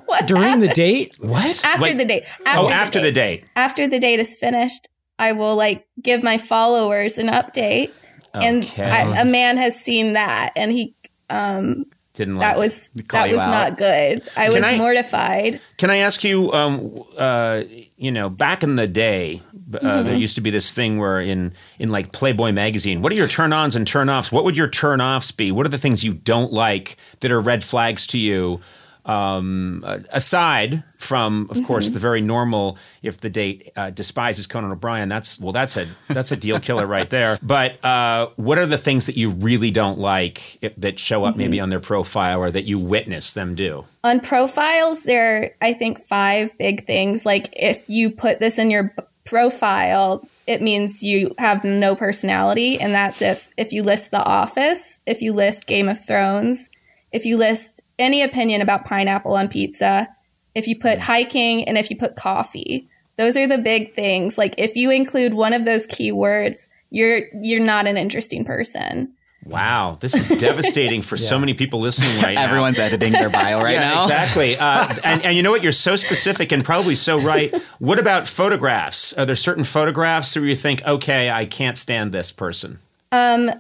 what 0.07 0.27
During 0.27 0.61
the 0.61 0.69
date? 0.69 1.17
what? 1.19 1.65
After 1.65 1.83
Wait, 1.83 1.99
the 1.99 2.05
date. 2.05 2.25
oh, 2.47 2.69
after 2.71 3.01
the 3.01 3.13
date. 3.13 3.45
after 3.57 3.87
the 3.89 3.99
date 3.99 4.21
is 4.21 4.37
finished, 4.37 4.89
I 5.19 5.33
will 5.33 5.57
like 5.57 5.87
give 6.01 6.23
my 6.23 6.39
followers 6.39 7.19
an 7.19 7.27
update. 7.29 7.91
And 8.35 8.65
Okay. 8.65 8.85
I, 8.85 9.23
a 9.23 9.25
man 9.25 9.57
has 9.57 9.75
seen 9.77 10.13
that 10.13 10.53
and 10.55 10.71
he, 10.71 10.95
um, 11.31 11.87
Didn't 12.15 12.37
like 12.37 12.43
that 12.55 12.59
was 12.59 12.89
that 13.11 13.31
was 13.31 13.39
out. 13.39 13.51
not 13.51 13.79
good. 13.79 14.23
I 14.37 14.51
was 14.51 14.63
I- 14.63 14.77
mortified. 14.77 15.61
Can 15.79 15.91
I 15.91 15.97
ask 15.99 16.23
you? 16.25 16.53
Um, 16.53 16.95
uh, 17.17 17.63
you 17.97 18.13
know, 18.13 18.29
back 18.29 18.63
in 18.63 18.77
the 18.77 18.87
day, 18.87 19.41
uh, 19.75 19.79
Mm-hmm. 19.81 20.07
there 20.07 20.17
used 20.17 20.35
to 20.37 20.41
be 20.41 20.51
this 20.51 20.73
thing 20.73 20.99
where 20.99 21.21
in 21.21 21.53
in 21.79 21.89
like 21.91 22.13
Playboy 22.13 22.53
magazine, 22.53 23.03
what 23.03 23.13
are 23.13 23.17
your 23.17 23.29
turn-ons 23.29 23.77
and 23.77 23.87
turn-offs? 23.87 24.31
What 24.33 24.45
would 24.45 24.57
your 24.57 24.69
turn-offs 24.69 25.31
be? 25.31 25.53
What 25.53 25.67
are 25.67 25.71
the 25.71 25.79
things 25.79 26.03
you 26.05 26.15
don't 26.15 26.53
like 26.53 26.97
that 27.21 27.31
are 27.31 27.41
red 27.41 27.63
flags 27.65 28.07
to 28.09 28.19
you? 28.19 28.61
Um, 29.09 29.83
aside 30.11 30.85
from, 30.99 31.47
of 31.51 31.63
course, 31.65 31.87
Mm-hmm. 31.87 31.95
the 31.95 32.01
very 32.01 32.21
normal, 32.21 32.77
if 33.03 33.21
the 33.21 33.31
date 33.31 33.71
uh, 33.77 33.91
despises 33.91 34.47
Conan 34.47 34.71
O'Brien, 34.71 35.09
that's 35.09 35.41
well, 35.41 35.53
that's 35.53 35.77
a 35.77 35.87
that's 36.09 36.31
a 36.33 36.37
deal 36.37 36.61
killer 36.61 36.87
right 36.97 37.09
there. 37.09 37.39
But 37.43 37.83
uh, 37.85 38.29
what 38.37 38.59
are 38.59 38.67
the 38.67 38.77
things 38.79 39.07
that 39.07 39.17
you 39.17 39.31
really 39.31 39.71
don't 39.71 39.99
like 39.99 40.59
if, 40.63 40.77
that 40.77 40.99
show 40.99 41.25
up 41.25 41.33
Mm-hmm. 41.33 41.39
maybe 41.39 41.61
on 41.61 41.69
their 41.71 41.81
profile 41.81 42.41
or 42.43 42.51
that 42.51 42.65
you 42.65 42.79
witness 42.79 43.33
them 43.33 43.55
do? 43.55 43.85
On 44.05 44.21
profiles, 44.21 45.01
there 45.03 45.43
are, 45.43 45.51
I 45.63 45.73
think, 45.75 46.07
five 46.07 46.57
big 46.59 46.87
things. 46.87 47.25
Like 47.25 47.49
if 47.55 47.89
you 47.89 48.11
put 48.11 48.41
this 48.41 48.59
in 48.59 48.71
your 48.71 48.93
b- 48.97 49.03
profile, 49.25 50.27
it 50.47 50.61
means 50.63 51.03
you 51.03 51.35
have 51.39 51.65
no 51.65 51.95
personality. 51.97 52.79
And 52.81 52.93
that's 52.95 53.23
if, 53.23 53.49
if 53.57 53.73
you 53.73 53.83
list 53.83 54.11
The 54.11 54.23
Office, 54.23 54.99
if 55.07 55.23
you 55.23 55.33
list 55.33 55.67
Game 55.67 55.89
of 55.89 56.05
Thrones, 56.05 56.69
if 57.13 57.25
you 57.25 57.37
list 57.39 57.81
any 57.99 58.23
opinion 58.23 58.61
about 58.61 58.85
pineapple 58.85 59.35
on 59.35 59.49
pizza, 59.49 60.09
if 60.55 60.67
you 60.67 60.79
put 60.79 60.99
hiking, 60.99 61.65
and 61.65 61.79
if 61.79 61.91
you 61.91 61.97
put 61.97 62.17
coffee. 62.17 62.89
Those 63.17 63.37
are 63.37 63.49
the 63.49 63.59
big 63.59 63.95
things. 63.95 64.39
Like 64.39 64.55
if 64.59 64.77
you 64.77 64.91
include 64.91 65.35
one 65.35 65.53
of 65.53 65.65
those 65.65 65.87
keywords, 65.87 66.69
you're 66.91 67.23
you're 67.43 67.61
not 67.61 67.87
an 67.87 67.97
interesting 67.97 68.45
person. 68.45 69.13
Wow, 69.45 69.97
this 70.01 70.15
is 70.15 70.29
devastating 70.29 71.01
for 71.01 71.17
so 71.31 71.39
many 71.39 71.55
people 71.55 71.81
listening 71.81 72.21
right 72.23 72.35
now. 72.35 72.43
Everyone's 72.43 72.79
editing 72.79 73.13
their 73.13 73.31
bio 73.31 73.63
right 73.63 73.75
yeah, 73.75 73.81
now. 73.81 74.03
exactly. 74.03 74.57
Uh, 74.69 74.95
and, 75.05 75.25
and 75.25 75.37
you 75.37 75.43
know 75.43 75.51
what? 75.51 75.63
You're 75.63 75.73
so 75.73 75.97
specific 75.97 76.53
and 76.53 76.65
probably 76.65 76.95
so 76.95 77.19
right. 77.19 77.55
What 77.79 77.99
about 77.99 78.27
photographs? 78.27 79.13
Are 79.15 79.25
there 79.25 79.37
certain 79.37 79.65
photographs 79.65 80.35
where 80.37 80.45
you 80.45 80.57
think, 80.57 80.85
okay, 80.87 81.31
I 81.31 81.47
can't 81.47 81.79
stand 81.79 82.13
this 82.13 82.33
person? 82.33 82.79
Um, 83.13 83.51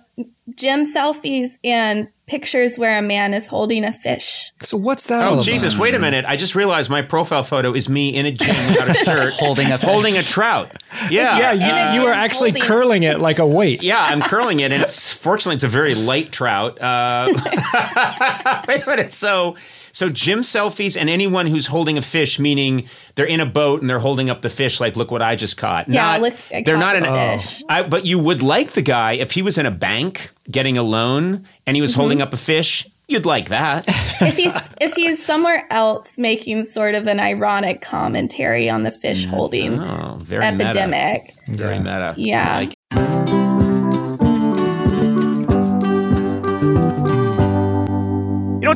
Gym 0.54 0.92
selfies 0.92 1.56
and 1.62 2.10
pictures 2.28 2.78
where 2.78 2.98
a 2.98 3.02
man 3.02 3.34
is 3.34 3.46
holding 3.46 3.84
a 3.84 3.92
fish. 3.92 4.52
So 4.60 4.76
what's 4.76 5.06
that? 5.06 5.24
all 5.24 5.30
Oh, 5.30 5.32
about? 5.34 5.44
Jesus, 5.44 5.76
wait 5.78 5.94
a 5.94 5.98
minute. 5.98 6.24
I 6.28 6.36
just 6.36 6.54
realized 6.54 6.90
my 6.90 7.02
profile 7.02 7.42
photo 7.42 7.72
is 7.74 7.88
me 7.88 8.14
in 8.14 8.26
a 8.26 8.30
gym 8.32 8.48
without 8.68 8.90
a 8.90 8.94
shirt 9.04 9.32
Holding 9.34 9.72
a 9.72 9.78
fish. 9.78 9.88
holding 9.88 10.16
a 10.16 10.22
trout. 10.22 10.70
Yeah. 11.10 11.38
Yeah, 11.38 11.52
you, 11.52 11.64
Uh, 11.72 11.94
you 11.94 12.02
were 12.06 12.12
actually 12.12 12.50
holding- 12.50 12.62
curling 12.62 13.02
it 13.04 13.18
like 13.20 13.38
a 13.38 13.46
weight. 13.46 13.82
Yeah, 13.82 14.00
I'm 14.02 14.20
curling 14.20 14.60
it, 14.60 14.72
and 14.72 14.82
it's 14.82 15.12
fortunately 15.14 15.54
it's 15.54 15.64
a 15.64 15.68
very 15.68 15.94
light 15.94 16.32
trout. 16.32 16.80
Uh, 16.80 17.28
wait 18.68 18.84
a 18.84 18.90
minute. 18.90 19.12
So, 19.12 19.56
so 19.98 20.08
gym 20.08 20.40
selfies 20.42 20.96
and 21.00 21.10
anyone 21.10 21.46
who's 21.48 21.66
holding 21.66 21.98
a 21.98 22.02
fish, 22.02 22.38
meaning 22.38 22.88
they're 23.16 23.26
in 23.26 23.40
a 23.40 23.46
boat 23.46 23.80
and 23.80 23.90
they're 23.90 23.98
holding 23.98 24.30
up 24.30 24.42
the 24.42 24.48
fish, 24.48 24.78
like 24.80 24.94
look 24.96 25.10
what 25.10 25.22
I 25.22 25.34
just 25.34 25.56
caught. 25.56 25.88
Yeah, 25.88 26.02
Not- 26.02 26.20
look, 26.20 26.34
I 26.54 26.62
they're 26.62 26.76
not 26.78 26.94
an. 26.96 27.04
fish. 27.40 27.62
I, 27.68 27.82
but 27.82 28.06
you 28.06 28.18
would 28.20 28.40
like 28.42 28.72
the 28.72 28.82
guy 28.82 29.12
if 29.14 29.32
he 29.32 29.42
was 29.42 29.58
in 29.58 29.66
a 29.66 29.70
bank 29.72 30.30
getting 30.48 30.76
a 30.78 30.82
loan 30.84 31.44
and 31.66 31.76
he 31.76 31.80
was 31.80 31.90
Mm-hmm. 31.90 32.00
holding 32.00 32.22
up 32.22 32.32
a 32.32 32.36
fish. 32.36 32.86
You'd 33.08 33.24
like 33.26 33.48
that. 33.48 33.86
if 34.20 34.36
he's 34.36 34.54
if 34.80 34.92
he's 34.94 35.24
somewhere 35.24 35.66
else 35.70 36.18
making 36.18 36.66
sort 36.68 36.94
of 36.94 37.08
an 37.08 37.18
ironic 37.20 37.80
commentary 37.80 38.68
on 38.70 38.82
the 38.84 38.90
fish 38.92 39.26
holding 39.26 39.80
Oh, 39.80 40.18
very 40.20 40.48
meta. 40.52 40.64
epidemic. 40.64 41.22
Very 41.48 41.78
meta. 41.78 42.14
Yeah. 42.18 42.56
Like 42.58 42.74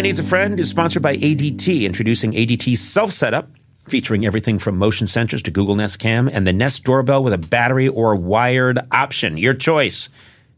O'Brien 0.00 0.12
Needs 0.12 0.18
a 0.18 0.24
Friend 0.24 0.58
is 0.58 0.70
sponsored 0.70 1.02
by 1.02 1.18
ADT, 1.18 1.82
introducing 1.82 2.32
ADT 2.32 2.78
Self 2.78 3.12
Setup, 3.12 3.50
featuring 3.86 4.24
everything 4.24 4.58
from 4.58 4.78
motion 4.78 5.06
sensors 5.06 5.42
to 5.42 5.50
Google 5.50 5.74
Nest 5.74 5.98
Cam 5.98 6.26
and 6.26 6.46
the 6.46 6.54
Nest 6.54 6.84
doorbell 6.84 7.22
with 7.22 7.34
a 7.34 7.38
battery 7.38 7.86
or 7.86 8.16
wired 8.16 8.78
option. 8.92 9.36
Your 9.36 9.52
choice. 9.52 10.08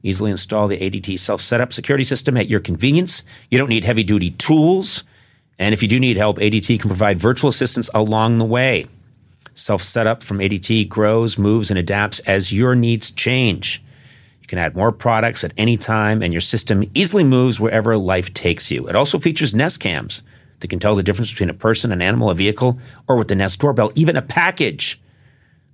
Easily 0.05 0.31
install 0.31 0.69
the 0.69 0.79
ADT 0.79 1.19
Self 1.19 1.41
Setup 1.41 1.73
security 1.73 2.05
system 2.05 2.37
at 2.37 2.49
your 2.49 2.61
convenience. 2.61 3.25
You 3.51 3.59
don't 3.59 3.69
need 3.69 3.83
heavy 3.83 4.05
duty 4.05 4.31
tools. 4.31 5.03
And 5.59 5.73
if 5.73 5.83
you 5.83 5.89
do 5.89 5.99
need 5.99 6.19
help, 6.19 6.39
ADT 6.39 6.79
can 6.79 6.89
provide 6.89 7.19
virtual 7.19 7.49
assistance 7.49 7.91
along 7.93 8.39
the 8.39 8.45
way. 8.45 8.87
Self 9.55 9.83
setup 9.83 10.23
from 10.23 10.39
ADT 10.39 10.89
grows, 10.89 11.37
moves, 11.37 11.69
and 11.69 11.81
adapts 11.81 12.21
as 12.21 12.53
your 12.53 12.77
needs 12.77 13.11
change. 13.11 13.83
You 14.43 14.49
can 14.49 14.59
add 14.59 14.77
more 14.77 14.93
products 14.93 15.45
at 15.45 15.55
any 15.57 15.77
time, 15.77 16.23
and 16.23 16.33
your 16.33 16.41
system 16.41 16.85
easily 16.95 17.25
moves 17.25 17.59
wherever 17.59 17.97
life 17.97 18.35
takes 18.35 18.71
you. 18.71 18.87
It 18.89 18.97
also 18.97 19.19
features 19.19 19.55
Nest 19.55 19.81
cams 19.81 20.23
that 20.61 20.69
can 20.69 20.79
tell 20.79 20.95
the 20.95 21.03
difference 21.03 21.31
between 21.31 21.51
a 21.51 21.55
person, 21.55 21.93
an 21.93 22.03
animal, 22.03 22.31
a 22.31 22.35
vehicle, 22.35 22.79
or 23.09 23.17
with 23.17 23.29
the 23.29 23.35
Nest 23.35 23.61
doorbell, 23.61 23.93
even 23.95 24.17
a 24.17 24.23
package. 24.23 25.01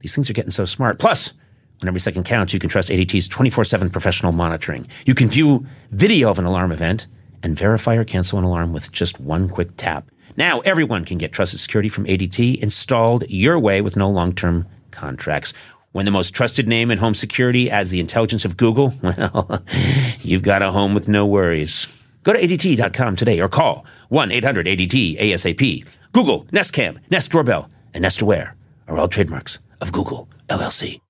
These 0.00 0.14
things 0.14 0.30
are 0.30 0.34
getting 0.34 0.50
so 0.50 0.64
smart. 0.64 0.98
Plus, 0.98 1.32
when 1.80 1.88
every 1.88 2.00
second 2.00 2.24
counts, 2.24 2.52
you 2.52 2.60
can 2.60 2.70
trust 2.70 2.90
ADT's 2.90 3.28
24 3.28 3.64
7 3.64 3.90
professional 3.90 4.32
monitoring. 4.32 4.86
You 5.06 5.14
can 5.14 5.28
view 5.28 5.66
video 5.90 6.30
of 6.30 6.38
an 6.38 6.44
alarm 6.44 6.72
event 6.72 7.06
and 7.42 7.56
verify 7.56 7.96
or 7.96 8.04
cancel 8.04 8.38
an 8.38 8.44
alarm 8.44 8.72
with 8.72 8.92
just 8.92 9.20
one 9.20 9.48
quick 9.48 9.70
tap. 9.76 10.10
Now, 10.36 10.60
everyone 10.60 11.04
can 11.04 11.18
get 11.18 11.32
trusted 11.32 11.60
security 11.60 11.88
from 11.88 12.04
ADT 12.04 12.58
installed 12.58 13.28
your 13.28 13.58
way 13.58 13.80
with 13.80 13.96
no 13.96 14.08
long 14.10 14.34
term 14.34 14.66
contracts. 14.90 15.52
When 15.92 16.04
the 16.04 16.10
most 16.10 16.34
trusted 16.34 16.68
name 16.68 16.90
in 16.90 16.98
home 16.98 17.14
security 17.14 17.70
as 17.70 17.90
the 17.90 17.98
intelligence 18.00 18.44
of 18.44 18.58
Google, 18.58 18.92
well, 19.02 19.62
you've 20.20 20.42
got 20.42 20.60
a 20.60 20.70
home 20.70 20.92
with 20.92 21.08
no 21.08 21.24
worries. 21.24 21.86
Go 22.24 22.34
to 22.34 22.38
ADT.com 22.40 23.16
today 23.16 23.40
or 23.40 23.48
call 23.48 23.86
1 24.10 24.30
800 24.30 24.66
ADT 24.66 25.18
ASAP. 25.18 25.86
Google, 26.12 26.46
Nest 26.52 26.74
Cam, 26.74 26.98
Nest 27.10 27.30
Doorbell, 27.30 27.70
and 27.94 28.02
Nest 28.02 28.20
Aware 28.20 28.54
are 28.86 28.98
all 28.98 29.08
trademarks 29.08 29.60
of 29.80 29.92
Google 29.92 30.28
LLC. 30.48 31.00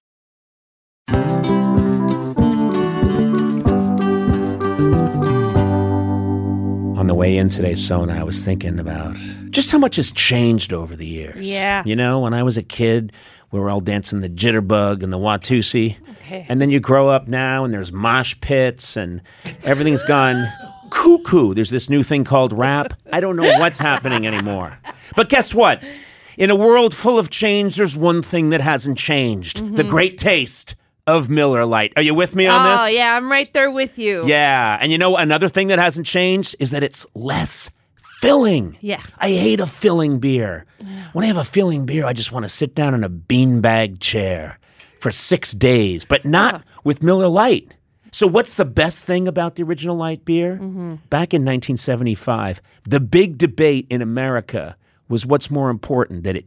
On 6.97 7.09
on 7.09 7.17
the 7.17 7.19
way 7.19 7.39
in 7.39 7.49
today, 7.49 7.75
Sona, 7.75 8.21
I 8.21 8.23
was 8.23 8.45
thinking 8.45 8.79
about 8.79 9.17
just 9.49 9.71
how 9.71 9.79
much 9.79 9.97
has 9.97 10.13
changed 10.13 10.75
over 10.75 10.95
the 10.95 11.07
years. 11.07 11.49
Yeah. 11.49 11.83
You 11.87 11.97
know, 11.97 12.21
when 12.21 12.35
I 12.35 12.43
was 12.43 12.59
a 12.59 12.63
kid, 12.63 13.15
we 13.51 13.61
were 13.61 13.71
all 13.71 13.81
dancing 13.81 14.21
the 14.21 14.29
jitterbug 14.29 15.03
and 15.03 15.13
the 15.13 15.19
Watusi. 15.19 15.97
Okay. 16.11 16.47
And 16.49 16.61
then 16.61 16.71
you 16.71 16.81
grow 16.81 17.09
up 17.09 17.29
now 17.29 17.65
and 17.65 17.73
there's 17.73 17.93
mosh 17.93 18.35
pits 18.41 18.97
and 18.97 19.23
everything's 19.65 20.05
gone 20.05 20.47
cuckoo. 20.91 21.55
There's 21.55 21.71
this 21.71 21.89
new 21.89 22.03
thing 22.03 22.25
called 22.25 22.53
rap. 22.53 22.95
I 23.13 23.21
don't 23.21 23.37
know 23.37 23.59
what's 23.59 23.79
happening 23.79 24.27
anymore. 24.27 24.79
But 25.17 25.29
guess 25.29 25.55
what? 25.55 25.83
In 26.37 26.51
a 26.51 26.57
world 26.57 26.95
full 26.95 27.19
of 27.19 27.31
change, 27.31 27.77
there's 27.77 27.97
one 27.97 28.23
thing 28.23 28.51
that 28.51 28.61
hasn't 28.61 28.99
changed 28.99 29.59
the 29.59 29.83
mm-hmm. 29.83 29.91
great 29.91 30.19
taste 30.19 30.77
of 31.07 31.31
Miller 31.31 31.65
Lite. 31.65 31.95
Are 31.97 32.03
you 32.03 32.15
with 32.15 32.37
me 32.37 32.47
on 32.47 32.71
this? 32.71 32.81
Oh, 32.81 32.87
yeah, 32.87 33.17
I'm 33.17 33.31
right 33.31 33.53
there 33.55 33.71
with 33.71 33.99
you. 33.99 34.27
Yeah. 34.27 34.79
And 34.81 34.93
you 34.93 34.99
know, 34.99 35.17
another 35.17 35.49
thing 35.49 35.69
that 35.69 35.79
hasn't 35.79 36.07
changed 36.07 36.55
is 36.61 36.71
that 36.71 36.83
it's 36.83 37.07
less 37.15 37.71
filling. 38.21 38.77
Yeah. 38.81 39.03
I 39.19 39.29
hate 39.29 39.61
a 39.61 39.67
filling 39.67 40.19
beer. 40.19 40.67
When 41.13 41.25
I 41.25 41.29
have 41.29 41.37
a 41.37 41.45
filling 41.45 41.87
beer, 41.87 42.05
I 42.05 42.13
just 42.13 42.33
want 42.33 42.45
to 42.45 42.49
sit 42.49 42.75
down 42.75 42.95
in 42.95 43.05
a 43.05 43.09
beanbag 43.09 44.01
chair 44.01 44.59
for 44.99 45.11
six 45.11 45.53
days, 45.53 46.05
but 46.05 46.25
not 46.25 46.57
uh-huh. 46.57 46.81
with 46.85 47.03
Miller 47.03 47.29
Lite. 47.29 47.75
So, 48.11 48.27
what's 48.27 48.55
the 48.55 48.65
best 48.65 49.05
thing 49.05 49.29
about 49.29 49.55
the 49.55 49.63
original 49.63 49.97
light 49.97 50.25
beer? 50.25 50.55
Mm-hmm. 50.55 50.95
Back 51.11 51.35
in 51.35 51.43
1975, 51.43 52.61
the 52.85 53.01
big 53.01 53.39
debate 53.39 53.87
in 53.91 54.01
America 54.01 54.77
was 55.09 55.27
what's 55.27 55.51
more 55.51 55.71
important 55.71 56.25
that 56.25 56.37
it 56.37 56.47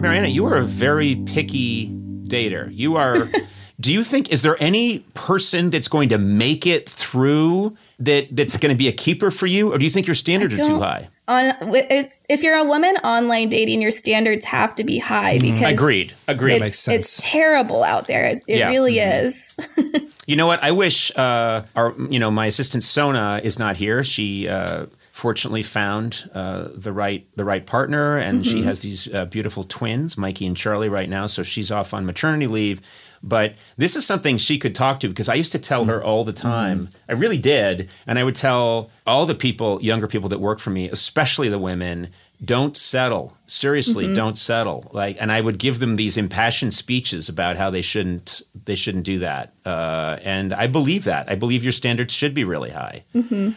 Mary 0.00 0.16
Anna, 0.18 0.28
you 0.28 0.46
are 0.46 0.56
a 0.56 0.64
very 0.64 1.16
picky 1.16 1.88
dater. 2.24 2.70
You 2.72 2.96
are. 2.96 3.30
do 3.80 3.92
you 3.92 4.02
think 4.02 4.30
is 4.30 4.42
there 4.42 4.56
any 4.62 5.00
person 5.14 5.70
that's 5.70 5.88
going 5.88 6.08
to 6.10 6.18
make 6.18 6.66
it 6.66 6.88
through 6.88 7.76
that 7.98 8.28
that's 8.34 8.56
going 8.56 8.74
to 8.74 8.78
be 8.78 8.88
a 8.88 8.92
keeper 8.92 9.30
for 9.30 9.46
you, 9.46 9.72
or 9.72 9.78
do 9.78 9.84
you 9.84 9.90
think 9.90 10.06
your 10.06 10.14
standards 10.14 10.58
are 10.58 10.64
too 10.64 10.78
high? 10.80 11.08
On 11.28 11.54
it's, 11.74 12.22
if 12.28 12.42
you're 12.42 12.56
a 12.56 12.64
woman 12.64 12.96
online 13.04 13.50
dating, 13.50 13.80
your 13.82 13.92
standards 13.92 14.44
have 14.44 14.74
to 14.74 14.84
be 14.84 14.98
high 14.98 15.36
mm, 15.36 15.42
because 15.42 15.72
Agreed. 15.72 16.12
Agreed. 16.26 16.54
It's, 16.54 16.60
Makes 16.60 16.78
sense. 16.80 17.00
it's 17.00 17.20
terrible 17.22 17.84
out 17.84 18.06
there. 18.06 18.24
It, 18.26 18.42
it 18.48 18.58
Yeah. 18.58 18.68
really 18.68 18.96
mm. 18.96 19.24
is. 19.26 19.56
You 20.30 20.36
know 20.36 20.46
what? 20.46 20.62
I 20.62 20.70
wish 20.70 21.10
uh, 21.16 21.64
our, 21.74 21.92
you 22.08 22.20
know, 22.20 22.30
my 22.30 22.46
assistant 22.46 22.84
Sona 22.84 23.40
is 23.42 23.58
not 23.58 23.76
here. 23.76 24.04
She 24.04 24.46
uh, 24.46 24.86
fortunately 25.10 25.64
found 25.64 26.30
uh, 26.32 26.68
the 26.72 26.92
right 26.92 27.26
the 27.34 27.44
right 27.44 27.66
partner, 27.66 28.16
and 28.16 28.46
she 28.46 28.62
has 28.62 28.80
these 28.80 29.12
uh, 29.12 29.24
beautiful 29.24 29.64
twins, 29.64 30.16
Mikey 30.16 30.46
and 30.46 30.56
Charlie, 30.56 30.88
right 30.88 31.08
now. 31.08 31.26
So 31.26 31.42
she's 31.42 31.72
off 31.72 31.92
on 31.92 32.06
maternity 32.06 32.46
leave. 32.46 32.80
But 33.24 33.54
this 33.76 33.96
is 33.96 34.06
something 34.06 34.38
she 34.38 34.56
could 34.56 34.76
talk 34.76 35.00
to 35.00 35.08
because 35.08 35.28
I 35.28 35.34
used 35.34 35.50
to 35.50 35.58
tell 35.58 35.86
her 35.86 36.00
all 36.00 36.22
the 36.22 36.32
time. 36.32 36.90
I 37.08 37.14
really 37.14 37.36
did, 37.36 37.90
and 38.06 38.16
I 38.16 38.22
would 38.22 38.36
tell 38.36 38.88
all 39.08 39.26
the 39.26 39.34
people, 39.34 39.82
younger 39.82 40.06
people 40.06 40.28
that 40.28 40.38
work 40.38 40.60
for 40.60 40.70
me, 40.70 40.88
especially 40.88 41.48
the 41.48 41.58
women, 41.58 42.08
don't 42.42 42.76
settle. 42.76 43.36
Seriously, 43.46 44.14
don't 44.14 44.38
settle. 44.38 44.88
Like, 44.92 45.16
and 45.20 45.30
I 45.30 45.40
would 45.40 45.58
give 45.58 45.78
them 45.78 45.96
these 45.96 46.16
impassioned 46.16 46.72
speeches 46.72 47.28
about 47.28 47.56
how 47.56 47.70
they 47.70 47.82
shouldn't 47.82 48.42
they 48.64 48.74
shouldn't 48.74 49.04
do 49.04 49.18
that. 49.18 49.52
Uh, 49.64 50.16
and 50.22 50.52
I 50.52 50.66
believe 50.66 51.04
that. 51.04 51.30
I 51.30 51.34
believe 51.34 51.62
your 51.62 51.72
standards 51.72 52.14
should 52.14 52.32
be 52.34 52.44
really 52.44 52.70
high. 52.70 53.04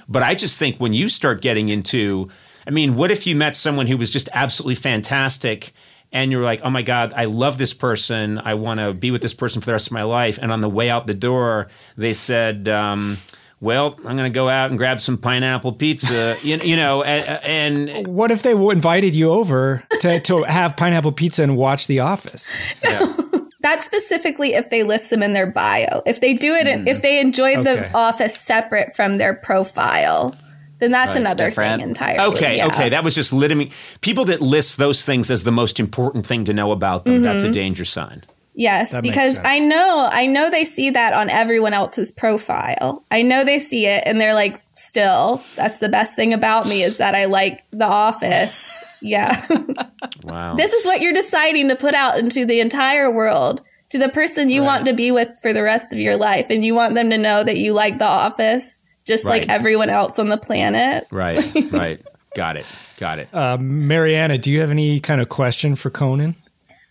But 0.10 0.24
I 0.24 0.36
just 0.36 0.60
think 0.60 0.78
when 0.78 0.93
you 0.93 1.08
start 1.10 1.41
getting 1.41 1.69
into, 1.69 2.30
I 2.67 2.72
mean, 2.72 2.96
what 2.96 3.12
if 3.12 3.26
you 3.26 3.36
met 3.36 3.56
someone 3.56 3.88
who 3.88 3.98
was 3.98 4.10
just 4.10 4.30
absolutely 4.34 4.76
fantastic? 4.76 5.74
And 6.12 6.32
you're 6.32 6.43
like, 6.43 6.62
oh 6.63 6.69
my 6.69 6.84
God, 6.84 7.13
I 7.15 7.26
love 7.26 7.58
this 7.58 7.74
person. 7.74 8.38
I 8.38 8.54
want 8.54 8.80
to 8.80 8.93
be 8.93 9.10
with 9.10 9.22
this 9.22 9.34
person 9.34 9.62
for 9.62 9.65
the 9.65 9.72
rest 9.72 9.88
of 9.88 9.93
my 9.93 10.04
life. 10.04 10.38
And 10.39 10.52
on 10.52 10.62
the 10.62 10.69
way 10.69 10.89
out 10.89 11.08
the 11.08 11.15
door, 11.15 11.69
they 11.98 12.13
said, 12.13 12.69
um, 12.69 13.17
well, 13.63 13.95
I'm 13.99 14.17
going 14.17 14.30
to 14.32 14.36
go 14.36 14.49
out 14.49 14.69
and 14.69 14.78
grab 14.78 14.99
some 14.99 15.17
pineapple 15.17 15.71
pizza, 15.71 16.36
you, 16.43 16.58
you 16.58 16.76
know, 16.76 17.02
and, 17.02 17.89
and 17.89 18.08
What 18.08 18.30
if 18.30 18.43
they 18.43 18.52
invited 18.52 19.15
you 19.15 19.32
over 19.32 19.82
to, 20.02 20.19
to 20.19 20.43
have 20.43 20.76
pineapple 20.76 21.13
pizza 21.13 21.43
and 21.43 21.56
watch 21.56 21.88
The 21.88 22.02
Office? 22.02 22.54
That's 23.62 23.86
specifically 23.86 24.56
if 24.56 24.69
they 24.69 24.84
list 24.84 25.10
them 25.10 25.23
in 25.23 25.32
their 25.32 25.49
bio. 25.49 26.02
If 26.06 26.19
they 26.19 26.34
do 26.34 26.54
it, 26.54 26.67
if 26.86 27.02
they 27.02 27.21
enjoy 27.21 27.56
Okay. 27.56 27.63
the 27.63 27.93
office 27.93 28.38
separate 28.38 28.93
from 28.93 29.17
their 29.17 29.36
profile, 29.36 30.36
then 30.80 30.91
that's 30.91 31.12
Right, 31.12 31.17
another 31.17 31.49
thing 31.49 31.80
entirely. 31.80 32.36
Okay, 32.36 32.58
Yeah. 32.58 32.67
okay. 32.67 32.89
That 32.89 33.06
was 33.06 33.15
just 33.15 33.32
litany. 33.32 33.71
People 34.02 34.26
that 34.26 34.41
list 34.41 34.78
those 34.78 35.06
things 35.06 35.32
as 35.32 35.45
the 35.45 35.52
most 35.54 35.80
important 35.80 36.28
thing 36.28 36.43
to 36.43 36.54
know 36.54 36.73
about 36.73 37.06
them, 37.06 37.21
that's 37.21 37.43
a 37.43 37.45
mm-hmm. 37.45 37.54
danger 37.54 37.86
sign. 37.86 38.23
Yes, 38.55 38.91
That 38.91 39.03
because. 39.03 39.37
I 39.43 39.59
know, 39.59 40.07
I 40.11 40.25
know 40.27 40.49
they 40.49 40.65
see 40.65 40.91
that 40.91 41.13
on 41.13 41.29
everyone 41.29 41.73
else's 41.73 42.11
profile. 42.11 43.03
I 43.09 43.21
know 43.23 43.43
they 43.43 43.59
see 43.59 43.85
it 43.87 44.03
and 44.05 44.19
they're 44.21 44.33
like, 44.35 44.61
still, 44.75 45.43
that's 45.55 45.79
the 45.79 45.89
best 45.89 46.15
thing 46.15 46.33
about 46.33 46.67
me 46.67 46.83
is 46.83 46.97
that 46.97 47.15
I 47.15 47.25
like 47.25 47.63
The 47.71 47.85
Office. 47.85 48.69
Yeah. 49.05 49.45
Wow. 50.23 50.55
this 50.55 50.71
is 50.71 50.85
what 50.85 51.01
you're 51.01 51.11
deciding 51.11 51.67
to 51.67 51.75
put 51.75 51.93
out 51.93 52.17
into 52.17 52.45
the 52.45 52.61
entire 52.61 53.11
world 53.11 53.59
to 53.89 53.97
the 53.99 54.07
person 54.07 54.49
you 54.49 54.61
want 54.63 54.85
to 54.85 54.93
be 54.93 55.11
with 55.11 55.27
for 55.41 55.51
the 55.51 55.61
rest 55.61 55.91
of 55.91 55.99
your 55.99 56.15
life, 56.15 56.45
and 56.49 56.63
you 56.63 56.73
want 56.73 56.95
them 56.95 57.09
to 57.09 57.17
know 57.17 57.43
that 57.43 57.57
you 57.57 57.73
like 57.73 57.97
The 57.97 58.07
Office 58.07 58.79
just 59.03 59.25
Right. 59.25 59.41
like 59.41 59.49
everyone 59.49 59.89
else 59.89 60.17
on 60.17 60.29
the 60.29 60.37
planet. 60.37 61.05
Right, 61.11 61.43
right. 61.73 62.01
Got 62.35 62.55
it. 62.55 62.65
Got 62.97 63.19
it. 63.19 63.27
Uh, 63.33 63.57
Mary 63.59 64.15
Anna, 64.15 64.37
do 64.37 64.49
you 64.49 64.61
have 64.61 64.71
any 64.71 65.01
kind 65.01 65.19
of 65.19 65.27
question 65.27 65.75
for 65.75 65.89
Conan? 65.89 66.35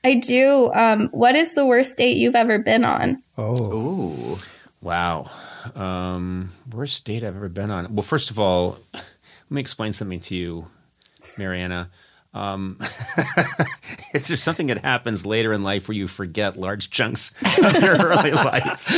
I 0.05 0.15
do. 0.15 0.73
Um, 0.75 1.09
what 1.13 1.37
is 1.37 1.55
the 1.55 1.65
worst 1.65 1.97
date 1.97 2.17
you've 2.17 2.35
ever 2.35 2.59
been 2.59 2.85
on? 2.85 3.23
Oh, 3.39 3.73
Ooh. 3.73 4.39
Wow. 4.81 5.31
Um, 5.77 6.51
worst 6.73 7.05
date 7.05 7.23
I've 7.23 7.37
ever 7.37 7.49
been 7.49 7.71
on. 7.71 7.95
Well, 7.95 8.03
first 8.03 8.31
of 8.31 8.39
all, 8.39 8.79
let 8.93 9.05
me 9.51 9.61
explain 9.61 9.93
something 9.93 10.21
to 10.21 10.35
you, 10.35 10.67
Mary 11.39 11.61
Anna. 11.61 11.89
Um, 12.35 12.79
if 14.15 14.27
there's 14.27 14.43
something 14.43 14.69
that 14.69 14.79
happens 14.79 15.27
later 15.27 15.53
in 15.53 15.63
life 15.63 15.87
where 15.87 15.97
you 15.97 16.07
forget 16.07 16.59
large 16.59 16.91
chunks 16.91 17.33
of 17.63 17.83
your 17.83 17.97
early 17.97 18.33
life. 18.33 18.89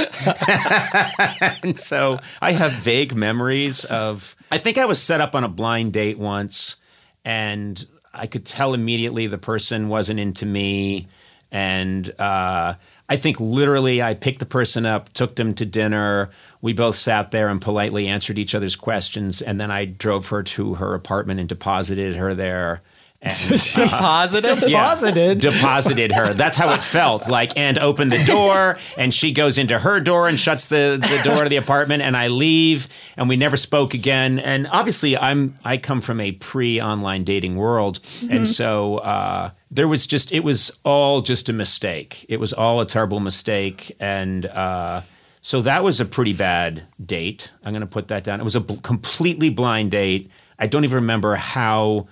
and 1.64 1.78
so 1.78 2.20
I 2.40 2.52
have 2.52 2.72
vague 2.72 3.14
memories 3.14 3.84
of, 3.84 4.36
I 4.52 4.58
think 4.58 4.78
I 4.78 4.84
was 4.84 5.02
set 5.02 5.20
up 5.20 5.34
on 5.34 5.42
a 5.42 5.48
blind 5.48 5.92
date 5.92 6.16
once 6.16 6.76
and 7.24 7.84
I 8.14 8.26
could 8.26 8.44
tell 8.44 8.74
immediately 8.74 9.26
the 9.26 9.38
person 9.38 9.88
wasn't 9.88 10.20
into 10.20 10.46
me. 10.46 11.08
And 11.50 12.08
uh, 12.18 12.74
I 13.08 13.16
think 13.16 13.38
literally 13.38 14.02
I 14.02 14.14
picked 14.14 14.40
the 14.40 14.46
person 14.46 14.86
up, 14.86 15.12
took 15.12 15.36
them 15.36 15.54
to 15.54 15.66
dinner. 15.66 16.30
We 16.60 16.72
both 16.72 16.96
sat 16.96 17.30
there 17.30 17.48
and 17.48 17.60
politely 17.60 18.08
answered 18.08 18.38
each 18.38 18.54
other's 18.54 18.76
questions. 18.76 19.42
And 19.42 19.60
then 19.60 19.70
I 19.70 19.84
drove 19.84 20.28
her 20.28 20.42
to 20.42 20.74
her 20.74 20.94
apartment 20.94 21.40
and 21.40 21.48
deposited 21.48 22.16
her 22.16 22.34
there. 22.34 22.82
And, 23.24 23.32
uh, 23.76 23.88
Positive. 23.88 24.60
yeah, 24.68 24.68
Deposited? 24.68 25.40
deposited 25.40 26.12
her. 26.12 26.34
That's 26.34 26.56
how 26.56 26.72
it 26.74 26.82
felt. 26.84 27.28
Like, 27.34 27.56
and 27.56 27.78
opened 27.78 28.12
the 28.12 28.22
door, 28.24 28.78
and 28.98 29.12
she 29.12 29.32
goes 29.32 29.58
into 29.58 29.78
her 29.78 29.98
door 29.98 30.28
and 30.28 30.38
shuts 30.38 30.68
the, 30.68 30.98
the 31.00 31.20
door 31.28 31.42
to 31.42 31.48
the 31.48 31.56
apartment, 31.56 32.02
and 32.02 32.16
I 32.16 32.28
leave, 32.28 32.86
and 33.16 33.28
we 33.28 33.36
never 33.36 33.56
spoke 33.56 33.94
again. 33.94 34.38
And 34.38 34.68
obviously, 34.68 35.16
I'm 35.16 35.54
I 35.64 35.78
come 35.78 36.00
from 36.00 36.20
a 36.20 36.32
pre-online 36.32 37.24
dating 37.24 37.56
world, 37.56 37.98
and 38.30 38.46
so 38.46 38.98
uh, 38.98 39.50
there 39.70 39.88
was 39.88 40.06
just 40.06 40.32
it 40.32 40.44
was 40.44 40.70
all 40.84 41.22
just 41.22 41.48
a 41.48 41.52
mistake. 41.52 42.24
It 42.28 42.38
was 42.38 42.52
all 42.52 42.80
a 42.80 42.86
terrible 42.86 43.20
mistake, 43.20 43.96
and. 43.98 44.46
Uh, 44.46 45.00
so 45.40 45.60
that 45.60 45.84
was 45.84 46.00
a 46.00 46.06
pretty 46.06 46.32
bad 46.32 46.84
date. 47.04 47.52
I'm 47.62 47.72
going 47.72 47.82
to 47.82 47.86
put 47.86 48.08
that 48.08 48.24
down. 48.24 48.40
It 48.40 48.44
was 48.44 48.56
a 48.56 48.60
bl- 48.60 48.76
completely 48.76 49.50
blind 49.50 49.90
date. 49.90 50.30
I 50.58 50.66
don't 50.66 50.84
even 50.84 50.94
remember 50.96 51.36
how. 51.36 52.06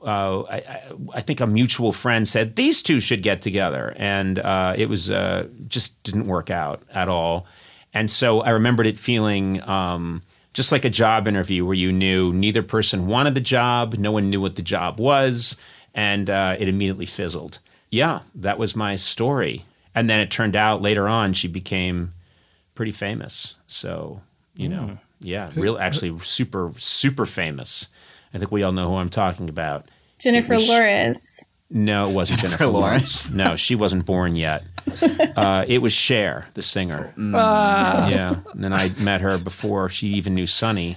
Uh, 0.00 0.42
I, 0.42 0.56
I, 0.56 0.82
I 1.14 1.20
think 1.20 1.40
a 1.40 1.46
mutual 1.46 1.92
friend 1.92 2.26
said 2.26 2.56
these 2.56 2.82
two 2.82 3.00
should 3.00 3.22
get 3.22 3.42
together, 3.42 3.94
and 3.96 4.38
uh, 4.38 4.74
it 4.76 4.88
was 4.88 5.10
uh, 5.10 5.48
just 5.66 6.00
didn't 6.04 6.26
work 6.26 6.50
out 6.50 6.82
at 6.92 7.08
all. 7.08 7.46
And 7.92 8.08
so 8.10 8.40
I 8.40 8.50
remembered 8.50 8.86
it 8.86 8.98
feeling 8.98 9.60
um, 9.68 10.22
just 10.52 10.72
like 10.72 10.84
a 10.84 10.90
job 10.90 11.26
interview 11.26 11.64
where 11.64 11.74
you 11.74 11.92
knew 11.92 12.32
neither 12.32 12.62
person 12.62 13.06
wanted 13.06 13.34
the 13.34 13.40
job, 13.40 13.94
no 13.94 14.12
one 14.12 14.30
knew 14.30 14.40
what 14.40 14.56
the 14.56 14.62
job 14.62 15.00
was, 15.00 15.56
and 15.94 16.30
uh, 16.30 16.56
it 16.58 16.68
immediately 16.68 17.06
fizzled. 17.06 17.58
Yeah, 17.90 18.20
that 18.36 18.58
was 18.58 18.76
my 18.76 18.96
story. 18.96 19.64
And 19.94 20.08
then 20.08 20.20
it 20.20 20.30
turned 20.30 20.54
out 20.54 20.82
later 20.82 21.08
on 21.08 21.32
she 21.32 21.48
became 21.48 22.12
pretty 22.74 22.92
famous. 22.92 23.56
So, 23.66 24.20
you 24.54 24.68
know, 24.68 24.98
yeah, 25.20 25.50
real 25.56 25.78
actually 25.78 26.16
super, 26.20 26.72
super 26.78 27.26
famous. 27.26 27.88
I 28.34 28.38
think 28.38 28.50
we 28.52 28.62
all 28.62 28.72
know 28.72 28.88
who 28.88 28.96
I'm 28.96 29.08
talking 29.08 29.48
about. 29.48 29.86
Jennifer 30.18 30.54
was- 30.54 30.68
Lawrence. 30.68 31.40
No, 31.70 32.08
it 32.08 32.14
wasn't 32.14 32.40
Jennifer, 32.40 32.66
Lawrence. 32.66 33.30
Lawrence. 33.30 33.50
No, 33.50 33.56
she 33.56 33.74
wasn't 33.74 34.06
born 34.06 34.36
yet. 34.36 34.64
Uh, 35.36 35.64
it 35.68 35.78
was 35.78 35.92
Cher, 35.92 36.48
the 36.54 36.62
singer. 36.62 37.12
Mm. 37.16 37.32
Yeah, 38.10 38.40
and 38.52 38.64
then 38.64 38.72
I 38.72 38.88
met 38.98 39.20
her 39.20 39.38
before 39.38 39.88
she 39.88 40.08
even 40.08 40.34
knew 40.34 40.48
Sonny, 40.48 40.96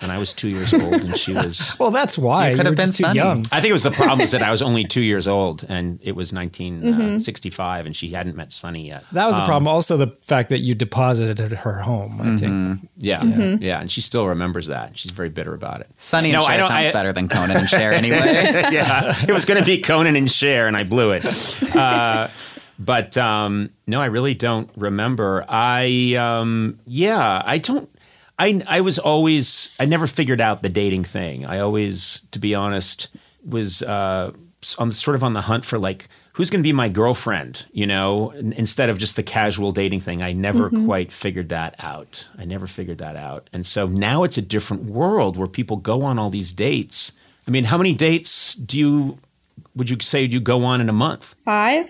and 0.00 0.10
I 0.12 0.18
was 0.18 0.32
two 0.32 0.48
years 0.48 0.72
old, 0.74 0.94
and 1.04 1.16
she 1.16 1.32
was. 1.34 1.74
well, 1.78 1.90
that's 1.90 2.16
why 2.18 2.46
You 2.46 2.50
you 2.52 2.56
could 2.56 2.66
have 2.66 2.72
were 2.72 2.76
been 2.76 2.86
just 2.86 2.98
too 2.98 3.04
Sunny. 3.04 3.18
young. 3.18 3.44
I 3.52 3.60
think 3.60 3.70
it 3.70 3.72
was 3.74 3.82
the 3.82 3.90
problem 3.90 4.20
is 4.20 4.30
that 4.32 4.42
I 4.42 4.50
was 4.50 4.62
only 4.62 4.84
two 4.84 5.00
years 5.02 5.28
old, 5.28 5.64
and 5.68 5.98
it 6.02 6.12
was 6.16 6.32
1965, 6.32 7.86
and 7.86 7.94
she 7.96 8.08
hadn't 8.10 8.36
met 8.36 8.52
Sonny 8.52 8.86
yet. 8.88 9.04
That 9.12 9.26
was 9.26 9.36
the 9.36 9.44
problem. 9.44 9.68
Also, 9.68 9.96
the 9.96 10.08
fact 10.22 10.48
that 10.50 10.58
you 10.60 10.74
deposited 10.74 11.38
her 11.52 11.78
home. 11.80 12.20
I 12.20 12.36
think. 12.36 12.88
Yeah, 12.98 13.24
yeah, 13.60 13.80
and 13.80 13.90
she 13.90 14.00
still 14.00 14.26
remembers 14.26 14.66
that. 14.68 14.96
She's 14.98 15.10
very 15.12 15.28
bitter 15.28 15.54
about 15.54 15.80
it. 15.80 15.88
Sonny 15.98 16.32
No, 16.32 16.38
and 16.40 16.46
I 16.46 16.50
Cher 16.52 16.58
don't- 16.58 16.68
sounds 16.68 16.86
I- 16.88 16.92
better 16.92 17.12
than 17.12 17.28
Conan 17.28 17.56
and 17.56 17.68
Cher 17.68 17.92
anyway. 17.92 18.16
yeah, 18.70 19.14
it 19.26 19.32
was 19.32 19.44
going 19.44 19.58
to 19.60 19.64
be 19.66 19.80
Conan 19.80 20.16
and 20.16 20.30
Cher, 20.30 20.66
and 20.66 20.76
I 20.76 20.84
blew 20.84 21.12
it. 21.12 21.24
Uh, 21.74 22.28
but 22.78 23.16
um, 23.18 23.70
no, 23.86 24.00
I 24.00 24.06
really 24.06 24.34
don't 24.34 24.70
remember. 24.76 25.44
I 25.48 26.14
um, 26.18 26.78
yeah, 26.86 27.42
I 27.44 27.58
don't. 27.58 27.88
I 28.40 28.62
I 28.66 28.80
was 28.80 28.98
always 28.98 29.74
I 29.78 29.84
never 29.84 30.06
figured 30.06 30.40
out 30.40 30.62
the 30.62 30.68
dating 30.68 31.04
thing. 31.04 31.44
I 31.44 31.58
always, 31.60 32.22
to 32.32 32.38
be 32.38 32.54
honest, 32.54 33.08
was 33.44 33.82
uh, 33.82 34.32
on 34.78 34.90
sort 34.92 35.14
of 35.14 35.22
on 35.22 35.34
the 35.34 35.42
hunt 35.42 35.64
for 35.64 35.78
like 35.78 36.08
who's 36.32 36.48
going 36.48 36.60
to 36.62 36.66
be 36.66 36.72
my 36.72 36.88
girlfriend, 36.88 37.66
you 37.72 37.86
know, 37.86 38.30
in- 38.30 38.52
instead 38.54 38.88
of 38.88 38.96
just 38.98 39.16
the 39.16 39.22
casual 39.22 39.72
dating 39.72 40.00
thing. 40.00 40.22
I 40.22 40.32
never 40.32 40.70
quite 40.70 41.12
figured 41.12 41.50
that 41.50 41.74
out. 41.80 42.28
I 42.38 42.44
never 42.46 42.66
figured 42.66 42.98
that 42.98 43.16
out, 43.16 43.50
and 43.52 43.66
so 43.66 43.86
now 43.86 44.24
it's 44.24 44.38
a 44.38 44.42
different 44.42 44.84
world 44.84 45.36
where 45.36 45.48
people 45.48 45.76
go 45.76 46.02
on 46.02 46.18
all 46.18 46.30
these 46.30 46.52
dates. 46.52 47.12
I 47.46 47.50
mean, 47.50 47.64
how 47.64 47.76
many 47.76 47.92
dates 47.94 48.54
do 48.54 48.78
you 48.78 49.18
would 49.76 49.90
you 49.90 49.98
say 50.00 50.24
you 50.24 50.40
go 50.40 50.64
on 50.64 50.80
in 50.80 50.88
a 50.88 50.92
month? 50.94 51.34
Five? 51.44 51.88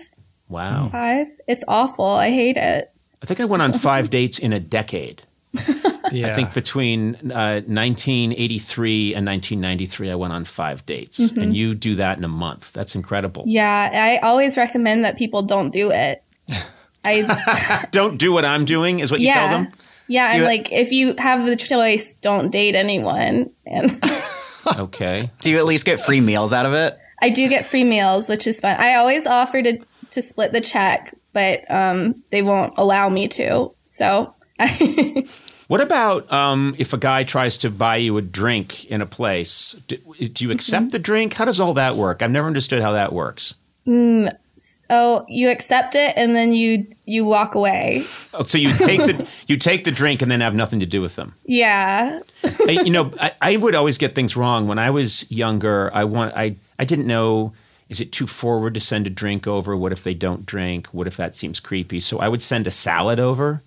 Wow. 0.49 0.89
Five? 0.91 1.27
It's 1.47 1.63
awful. 1.67 2.05
I 2.05 2.29
hate 2.29 2.57
it. 2.57 2.91
I 3.23 3.25
think 3.25 3.39
I 3.39 3.45
went 3.45 3.63
on 3.63 3.71
five 3.73 4.09
dates 4.17 4.37
in 4.37 4.51
a 4.51 4.59
decade. 4.59 5.23
Yeah. 6.11 6.27
I 6.27 6.33
think 6.33 6.53
between 6.53 7.15
uh, 7.31 7.61
1983 7.63 9.13
and 9.15 9.25
1993, 9.25 10.11
I 10.11 10.15
went 10.15 10.33
on 10.33 10.43
five 10.43 10.85
dates. 10.85 11.19
And 11.19 11.55
you 11.55 11.73
do 11.73 11.95
that 11.95 12.17
in 12.17 12.23
a 12.25 12.27
month. 12.27 12.73
That's 12.73 12.95
incredible. 12.95 13.45
Yeah, 13.47 13.89
I 13.93 14.17
always 14.17 14.57
recommend 14.57 15.05
that 15.05 15.17
people 15.17 15.41
don't 15.41 15.69
do 15.71 15.89
it. 15.89 16.21
I 17.05 17.87
Don't 17.91 18.17
do 18.17 18.33
what 18.33 18.43
I'm 18.43 18.65
doing, 18.65 18.99
is 18.99 19.09
what 19.09 19.21
you 19.21 19.27
yeah. 19.27 19.33
tell 19.35 19.49
them? 19.63 19.71
Yeah, 20.07 20.33
and 20.33 20.41
it- 20.43 20.45
like 20.45 20.71
if 20.71 20.91
you 20.91 21.15
have 21.17 21.45
the 21.45 21.55
choice, 21.55 22.11
don't 22.21 22.49
date 22.51 22.75
anyone. 22.75 23.49
And 23.65 24.03
Okay. 24.77 25.29
Do 25.41 25.49
you 25.49 25.57
at 25.57 25.65
least 25.65 25.85
get 25.85 25.99
free 25.99 26.19
meals 26.21 26.51
out 26.51 26.65
of 26.65 26.73
it? 26.73 26.97
I 27.21 27.29
do 27.29 27.47
get 27.47 27.65
free 27.65 27.83
meals, 27.83 28.27
which 28.27 28.47
is 28.47 28.59
fun. 28.59 28.75
I 28.77 28.95
always 28.95 29.25
offer 29.25 29.61
to 29.63 29.79
to 30.11 30.21
split 30.21 30.51
the 30.51 30.61
check, 30.61 31.15
but 31.31 31.69
um, 31.71 32.21
they 32.31 32.41
won't 32.41 32.73
allow 32.77 33.07
me 33.07 33.27
to. 33.29 33.71
So 33.87 34.33
What 35.71 35.79
about 35.79 36.29
um, 36.33 36.75
if 36.77 36.91
a 36.91 36.97
guy 36.97 37.23
tries 37.23 37.55
to 37.59 37.69
buy 37.69 37.95
you 37.95 38.17
a 38.17 38.21
drink 38.21 38.83
in 38.91 39.01
a 39.01 39.05
place? 39.05 39.79
Do, 39.87 39.95
do 40.27 40.43
you 40.43 40.51
accept 40.51 40.91
the 40.91 40.99
drink? 40.99 41.33
How 41.33 41.45
does 41.45 41.61
all 41.61 41.75
that 41.75 41.95
work? 41.95 42.21
I've 42.21 42.29
never 42.29 42.45
understood 42.45 42.81
how 42.81 42.91
that 42.91 43.13
works. 43.13 43.55
oh, 44.89 45.25
you 45.29 45.49
accept 45.49 45.95
it 45.95 46.13
and 46.17 46.35
then 46.35 46.51
you 46.51 46.85
you 47.05 47.23
walk 47.25 47.55
away. 47.55 48.03
Oh, 48.33 48.43
so 48.43 48.57
you 48.57 48.73
take 48.73 48.99
the 48.99 49.27
you 49.47 49.57
take 49.57 49.85
the 49.85 49.91
drink 49.91 50.21
and 50.21 50.29
then 50.29 50.41
have 50.41 50.53
nothing 50.53 50.81
to 50.81 50.85
do 50.85 51.01
with 51.01 51.15
them. 51.15 51.33
Yeah. 51.45 52.19
I, 52.43 52.71
you 52.83 52.89
know, 52.89 53.13
I, 53.19 53.31
I 53.41 53.55
would 53.55 53.73
always 53.73 53.97
get 53.97 54.13
things 54.13 54.35
wrong 54.35 54.67
when 54.67 54.77
I 54.77 54.89
was 54.89 55.29
younger. 55.31 55.89
I 55.93 56.03
want 56.03 56.35
I 56.35 56.57
I 56.77 56.85
didn't 56.85 57.07
know. 57.07 57.53
Is 57.87 57.99
it 58.01 58.11
too 58.11 58.27
forward 58.27 58.73
to 58.73 58.79
send 58.79 59.07
a 59.07 59.09
drink 59.09 59.47
over? 59.47 59.75
What 59.75 59.91
if 59.91 60.03
they 60.03 60.13
don't 60.13 60.45
drink? 60.45 60.87
What 60.87 61.07
if 61.07 61.17
that 61.17 61.33
seems 61.33 61.59
creepy? 61.59 61.99
So 61.99 62.19
I 62.19 62.27
would 62.27 62.41
send 62.41 62.67
a 62.67 62.71
salad 62.71 63.19
over, 63.19 63.61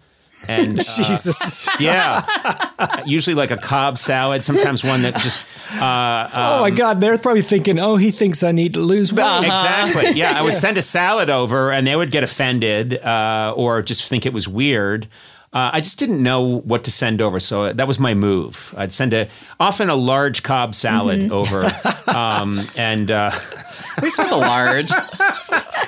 and 0.48 0.78
uh, 0.80 0.82
Jesus. 0.82 1.68
yeah, 1.80 3.02
usually 3.06 3.34
like 3.34 3.50
a 3.50 3.56
Cobb 3.56 3.98
salad. 3.98 4.44
Sometimes 4.44 4.84
one 4.84 5.02
that 5.02 5.14
just 5.16 5.46
uh, 5.72 6.28
oh 6.34 6.60
my 6.60 6.70
God, 6.70 7.00
they're 7.00 7.18
probably 7.18 7.42
thinking, 7.42 7.78
"Oh, 7.78 7.96
he 7.96 8.10
thinks 8.10 8.42
I 8.42 8.52
need 8.52 8.74
to 8.74 8.80
lose 8.80 9.12
weight." 9.12 9.44
Exactly. 9.44 10.12
Yeah, 10.12 10.38
I 10.38 10.42
would 10.42 10.56
send 10.64 10.78
a 10.78 10.82
salad 10.82 11.30
over, 11.30 11.70
and 11.72 11.86
they 11.86 11.96
would 11.96 12.10
get 12.10 12.22
offended 12.24 12.94
uh, 13.02 13.52
or 13.56 13.82
just 13.82 14.08
think 14.08 14.26
it 14.26 14.32
was 14.32 14.48
weird. 14.48 15.06
Uh, 15.52 15.70
I 15.74 15.80
just 15.80 16.00
didn't 16.00 16.20
know 16.20 16.58
what 16.60 16.82
to 16.84 16.90
send 16.90 17.22
over, 17.22 17.38
so 17.38 17.72
that 17.72 17.86
was 17.86 18.00
my 18.00 18.12
move. 18.14 18.74
I'd 18.76 18.92
send 18.92 19.14
a 19.14 19.28
often 19.60 19.88
a 19.88 19.94
large 19.94 20.42
Cobb 20.42 20.74
salad 20.74 21.30
over, 21.30 21.70
um, 22.08 22.60
and 22.76 23.10
uh, 23.10 23.30
At 23.96 24.02
least 24.02 24.18
it 24.18 24.22
was 24.22 24.32
a 24.32 24.36
large. 24.36 24.90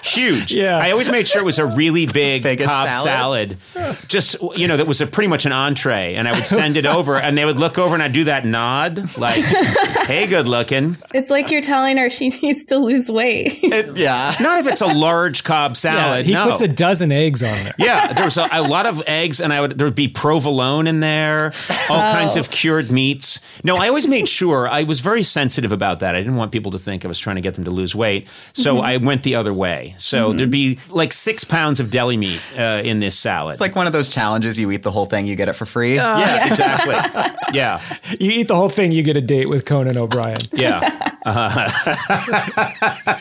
Huge. 0.06 0.52
Yeah. 0.52 0.78
I 0.78 0.90
always 0.90 1.10
made 1.10 1.28
sure 1.28 1.40
it 1.40 1.44
was 1.44 1.58
a 1.58 1.66
really 1.66 2.06
big 2.06 2.42
Biggest 2.42 2.68
Cobb 2.68 2.88
salad? 3.02 3.58
salad. 3.74 4.08
Just 4.08 4.36
you 4.56 4.68
know, 4.68 4.76
that 4.76 4.86
was 4.86 5.00
a 5.00 5.06
pretty 5.06 5.28
much 5.28 5.46
an 5.46 5.52
entree, 5.52 6.14
and 6.14 6.28
I 6.28 6.32
would 6.32 6.46
send 6.46 6.76
it 6.76 6.86
over, 6.86 7.16
and 7.16 7.36
they 7.36 7.44
would 7.44 7.58
look 7.58 7.78
over, 7.78 7.94
and 7.94 8.02
I'd 8.02 8.12
do 8.12 8.24
that 8.24 8.44
nod, 8.44 9.16
like, 9.18 9.34
"Hey, 10.06 10.26
good 10.26 10.46
looking." 10.46 10.96
It's 11.14 11.30
like 11.30 11.50
you're 11.50 11.62
telling 11.62 11.96
her 11.96 12.10
she 12.10 12.28
needs 12.28 12.64
to 12.66 12.78
lose 12.78 13.08
weight. 13.08 13.60
It- 13.62 13.96
yeah. 13.96 14.34
Not 14.40 14.60
if 14.60 14.66
it's 14.66 14.80
a 14.80 14.86
large 14.86 15.44
Cobb 15.44 15.72
Yeah, 15.72 15.74
salad. 15.74 16.26
he 16.26 16.32
no. 16.32 16.48
puts 16.48 16.60
a 16.60 16.68
dozen 16.68 17.12
eggs 17.12 17.42
on 17.42 17.64
there. 17.64 17.74
Yeah, 17.78 18.12
there 18.12 18.24
was 18.24 18.36
a, 18.36 18.48
a 18.50 18.62
lot 18.62 18.86
of 18.86 19.02
eggs, 19.06 19.40
and 19.40 19.52
I 19.52 19.60
would 19.60 19.78
there 19.78 19.86
would 19.86 19.94
be 19.94 20.08
provolone 20.08 20.86
in 20.86 21.00
there, 21.00 21.52
all 21.88 21.98
oh. 21.98 22.12
kinds 22.12 22.36
of 22.36 22.50
cured 22.50 22.90
meats. 22.90 23.40
No, 23.64 23.76
I 23.76 23.88
always 23.88 24.06
made 24.06 24.28
sure 24.28 24.68
I 24.68 24.84
was 24.84 25.00
very 25.00 25.22
sensitive 25.22 25.72
about 25.72 26.00
that. 26.00 26.14
I 26.14 26.18
didn't 26.18 26.36
want 26.36 26.52
people 26.52 26.72
to 26.72 26.78
think 26.78 27.04
I 27.04 27.08
was 27.08 27.18
trying 27.18 27.36
to 27.36 27.42
get 27.42 27.54
them 27.54 27.64
to 27.64 27.70
lose 27.70 27.94
weight, 27.94 28.28
so 28.52 28.76
mm-hmm. 28.76 28.84
I 28.84 28.96
went 28.98 29.22
the 29.22 29.34
other 29.34 29.52
way. 29.52 29.94
So 29.98 30.32
there'd 30.32 30.50
be 30.50 30.78
like 30.88 31.12
six 31.12 31.44
pounds 31.44 31.80
of 31.80 31.90
deli 31.90 32.16
meat 32.16 32.40
uh, 32.58 32.82
in 32.84 33.00
this 33.00 33.18
salad. 33.18 33.52
It's 33.52 33.60
like 33.60 33.74
one 33.76 33.86
of 33.86 33.92
those 33.92 34.08
challenges. 34.08 34.58
You 34.58 34.70
eat 34.70 34.82
the 34.82 34.90
whole 34.90 35.06
thing, 35.06 35.26
you 35.26 35.36
get 35.36 35.48
it 35.48 35.54
for 35.54 35.66
free. 35.66 35.96
yeah, 35.96 36.46
exactly. 36.46 36.94
Yeah, 37.52 37.80
You 38.18 38.32
eat 38.32 38.48
the 38.48 38.56
whole 38.56 38.68
thing, 38.68 38.90
you 38.90 39.02
get 39.04 39.16
a 39.16 39.20
date 39.20 39.48
with 39.48 39.64
Conan 39.64 39.96
O'Brien. 39.96 40.36
yeah. 40.52 41.12
Uh, 41.24 41.70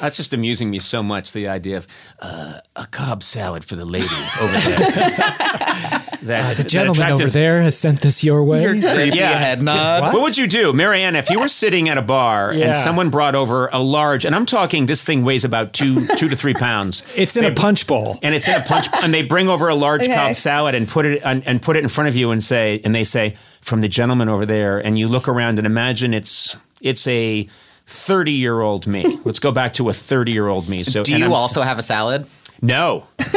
that's 0.00 0.16
just 0.16 0.32
amusing 0.32 0.70
me 0.70 0.78
so 0.78 1.02
much. 1.02 1.32
The 1.32 1.48
idea 1.48 1.78
of 1.78 1.86
uh, 2.20 2.60
a 2.76 2.86
Cobb 2.86 3.22
salad 3.22 3.64
for 3.64 3.76
the 3.76 3.84
lady 3.84 4.06
over 4.40 4.52
there. 4.58 4.78
that, 6.22 6.44
Uh, 6.44 6.48
The 6.54 6.62
that 6.62 6.68
gentleman 6.68 7.12
over 7.12 7.26
there 7.28 7.62
has 7.62 7.76
sent 7.78 8.00
this 8.00 8.22
your 8.24 8.42
way. 8.44 8.64
Creepy 8.64 9.16
Yeah. 9.16 9.38
head 9.38 9.62
nod. 9.62 10.02
What? 10.02 10.12
What 10.14 10.22
would 10.22 10.36
you 10.38 10.46
do, 10.46 10.72
Marianne, 10.72 11.16
if 11.16 11.30
you 11.30 11.38
were 11.38 11.48
sitting 11.48 11.88
at 11.88 11.96
a 11.98 12.02
bar 12.02 12.50
and 12.50 12.74
someone 12.74 13.08
brought 13.10 13.34
over 13.34 13.68
a 13.72 13.78
large, 13.80 14.24
and 14.24 14.34
I'm 14.34 14.46
talking 14.46 14.86
this 14.86 15.04
thing 15.04 15.24
weighs 15.24 15.44
about 15.44 15.72
two 15.72 16.06
two 16.16 16.28
to 16.28 16.36
three 16.36 16.54
pounds. 16.54 17.02
It's 17.16 17.36
in 17.36 17.44
a 17.44 17.52
punch 17.52 17.86
bowl. 17.86 18.18
and 18.22 18.34
it's 18.34 18.48
in 18.48 18.54
a 18.54 18.62
punch 18.62 18.86
and 19.02 19.12
they 19.14 19.22
bring 19.22 19.48
over 19.48 19.68
a 19.68 19.74
large 19.74 20.02
Okay. 20.02 20.14
Cobb 20.14 20.34
salad 20.36 20.74
and 20.74 20.88
put 20.88 21.06
it 21.06 21.20
and, 21.24 21.42
and 21.46 21.60
put 21.62 21.76
it 21.76 21.82
in 21.82 21.88
front 21.88 22.08
of 22.08 22.16
you 22.16 22.30
and 22.30 22.42
say 22.42 22.80
and 22.84 22.94
they 22.94 23.04
say 23.04 23.36
from 23.60 23.80
the 23.80 23.88
gentleman 23.88 24.28
over 24.28 24.46
there 24.46 24.78
and 24.78 24.98
you 24.98 25.08
look 25.08 25.28
around 25.28 25.58
and 25.58 25.66
imagine 25.66 26.14
it's 26.14 26.56
it's 26.80 27.06
a 27.08 27.46
30 27.86 28.32
year 28.32 28.60
old 28.60 28.86
me 28.86 29.18
let's 29.24 29.38
go 29.38 29.50
back 29.52 29.72
to 29.74 29.88
a 29.88 29.92
30 29.92 30.32
year 30.32 30.48
old 30.48 30.68
me 30.68 30.82
so 30.84 31.02
Do 31.02 31.16
you 31.16 31.32
also 31.34 31.62
have 31.62 31.78
a 31.78 31.82
salad? 31.82 32.26
no 32.62 33.04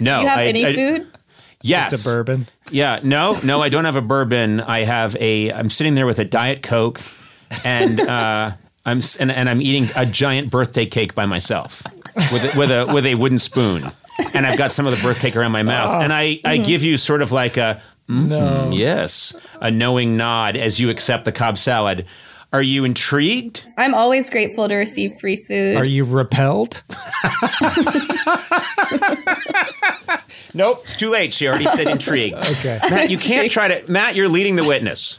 no 0.00 0.20
you 0.22 0.26
have 0.28 0.38
I- 0.38 0.44
any 0.46 0.64
I- 0.66 0.74
food? 0.74 1.06
Yes 1.62 1.90
Just 1.90 2.06
a 2.06 2.08
bourbon. 2.10 2.46
yeah 2.70 3.00
no 3.02 3.38
no 3.42 3.60
i 3.62 3.68
don't 3.68 3.84
have 3.84 3.96
a 3.96 4.00
bourbon 4.02 4.60
i 4.60 4.84
have 4.84 5.16
a 5.16 5.50
i'm 5.52 5.70
sitting 5.70 5.94
there 5.96 6.06
with 6.06 6.18
a 6.20 6.24
diet 6.24 6.62
coke 6.62 7.00
and 7.64 7.98
uh 8.00 8.52
i'm 8.86 9.00
and, 9.18 9.32
and 9.32 9.48
i'm 9.48 9.60
eating 9.60 9.88
a 9.96 10.06
giant 10.06 10.50
birthday 10.50 10.86
cake 10.86 11.14
by 11.16 11.26
myself 11.26 11.82
with 12.32 12.44
a, 12.54 12.58
with 12.58 12.70
a 12.70 12.86
with 12.94 13.04
a 13.06 13.14
wooden 13.16 13.38
spoon 13.38 13.90
and 14.34 14.46
i've 14.46 14.56
got 14.58 14.70
some 14.70 14.86
of 14.86 14.96
the 14.96 15.02
birthday 15.02 15.28
cake 15.30 15.36
around 15.36 15.50
my 15.52 15.62
mouth 15.64 16.02
and 16.04 16.12
i 16.12 16.38
i 16.44 16.58
give 16.58 16.84
you 16.84 16.96
sort 16.96 17.22
of 17.22 17.32
like 17.32 17.56
a 17.56 17.80
No. 18.06 18.70
yes 18.72 19.34
a 19.60 19.70
knowing 19.70 20.16
nod 20.16 20.56
as 20.56 20.78
you 20.78 20.90
accept 20.90 21.24
the 21.24 21.32
Cobb 21.32 21.58
salad 21.58 22.06
are 22.52 22.62
you 22.62 22.84
intrigued 22.84 23.66
I'm 23.76 23.94
always 23.94 24.30
grateful 24.30 24.68
to 24.70 24.74
receive 24.74 25.12
free 25.20 25.36
food. 25.44 25.76
Are 25.76 25.84
you 25.84 26.04
repelled? 26.04 26.82
nope 30.54 30.80
it's 30.82 30.96
too 30.96 31.10
late 31.10 31.32
she 31.34 31.46
already 31.48 31.66
said 31.66 31.86
intrigued 31.88 32.36
Okay. 32.36 32.78
matt 32.90 33.10
you 33.10 33.18
can't 33.18 33.50
try 33.50 33.68
to 33.68 33.90
matt 33.90 34.14
you're 34.16 34.28
leading 34.28 34.56
the 34.56 34.66
witness 34.66 35.18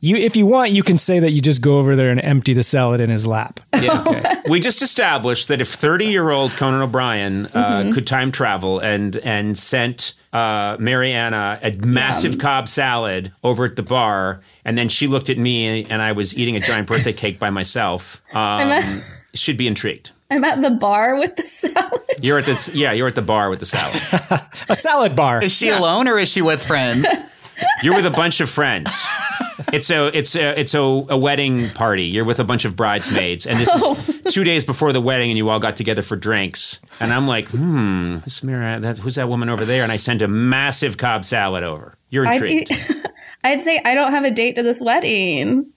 You, 0.00 0.16
if 0.16 0.36
you 0.36 0.46
want, 0.46 0.72
you 0.72 0.82
can 0.82 0.98
say 0.98 1.18
that 1.20 1.32
you 1.32 1.40
just 1.40 1.62
go 1.62 1.78
over 1.78 1.96
there 1.96 2.10
and 2.10 2.20
empty 2.22 2.52
the 2.52 2.62
salad 2.62 3.00
in 3.00 3.10
his 3.10 3.26
lap. 3.26 3.60
Yeah. 3.74 4.42
we 4.48 4.60
just 4.60 4.82
established 4.82 5.48
that 5.48 5.60
if 5.60 5.68
30 5.72 6.06
year 6.06 6.30
old 6.30 6.52
Conan 6.52 6.82
O'Brien 6.82 7.46
uh, 7.46 7.90
could 7.94 8.06
time 8.06 8.30
travel 8.30 8.78
and 8.78 9.16
and 9.18 9.56
sent 9.56 10.14
uh, 10.32 10.76
Mary 10.78 11.12
Anna 11.12 11.58
a 11.62 11.72
massive 11.72 12.38
Cobb 12.38 12.68
salad 12.68 13.32
over 13.42 13.64
at 13.64 13.76
the 13.76 13.82
bar, 13.82 14.42
and 14.64 14.76
then 14.76 14.88
she 14.88 15.06
looked 15.06 15.30
at 15.30 15.38
me 15.38 15.84
and 15.84 16.02
I 16.02 16.12
was 16.12 16.36
eating 16.36 16.56
a 16.56 16.60
giant 16.60 16.86
birthday 16.88 17.12
cake 17.12 17.38
by 17.38 17.50
myself, 17.50 18.22
um, 18.34 19.02
she'd 19.34 19.56
be 19.56 19.66
intrigued. 19.66 20.10
I'm 20.30 20.44
at 20.44 20.60
the 20.62 20.70
bar 20.70 21.16
with 21.18 21.36
the 21.36 21.46
salad. 21.46 22.00
You're 22.20 22.38
at 22.38 22.44
this, 22.44 22.74
yeah, 22.74 22.92
you're 22.92 23.08
at 23.08 23.14
the 23.14 23.22
bar 23.22 23.48
with 23.50 23.60
the 23.60 23.66
salad. 23.66 24.42
A 24.68 24.74
salad 24.74 25.14
bar. 25.14 25.42
Is 25.42 25.52
she 25.52 25.68
alone 25.68 26.08
or 26.08 26.18
is 26.18 26.28
she 26.28 26.42
with 26.42 26.62
friends? 26.62 27.06
You're 27.82 27.94
with 27.94 28.04
a 28.04 28.10
bunch 28.10 28.40
of 28.42 28.50
friends. 28.50 28.90
It's 29.72 29.90
a 29.90 30.06
it's 30.16 30.36
a 30.36 30.60
it's 30.60 30.74
a, 30.74 30.78
a 30.78 31.16
wedding 31.16 31.70
party. 31.70 32.04
You're 32.04 32.24
with 32.24 32.38
a 32.38 32.44
bunch 32.44 32.66
of 32.66 32.76
bridesmaids, 32.76 33.46
and 33.46 33.58
this 33.58 33.68
is 33.70 34.22
two 34.32 34.44
days 34.44 34.62
before 34.64 34.92
the 34.92 35.00
wedding, 35.00 35.30
and 35.30 35.38
you 35.38 35.48
all 35.48 35.58
got 35.58 35.74
together 35.74 36.02
for 36.02 36.16
drinks. 36.16 36.80
And 37.00 37.14
I'm 37.14 37.26
like, 37.26 37.48
hmm, 37.48 38.18
this 38.24 38.42
mirror, 38.42 38.78
that 38.80 38.98
who's 38.98 39.14
that 39.14 39.30
woman 39.30 39.48
over 39.48 39.64
there? 39.64 39.82
And 39.82 39.90
I 39.90 39.96
sent 39.96 40.20
a 40.20 40.28
massive 40.28 40.98
Cobb 40.98 41.24
salad 41.24 41.62
over. 41.64 41.96
You're 42.10 42.26
I'd, 42.26 42.34
intrigued. 42.34 42.68
be- 42.68 43.02
I'd 43.42 43.62
say 43.62 43.80
I 43.82 43.94
don't 43.94 44.12
have 44.12 44.24
a 44.24 44.30
date 44.30 44.56
to 44.56 44.62
this 44.62 44.80
wedding. 44.82 45.72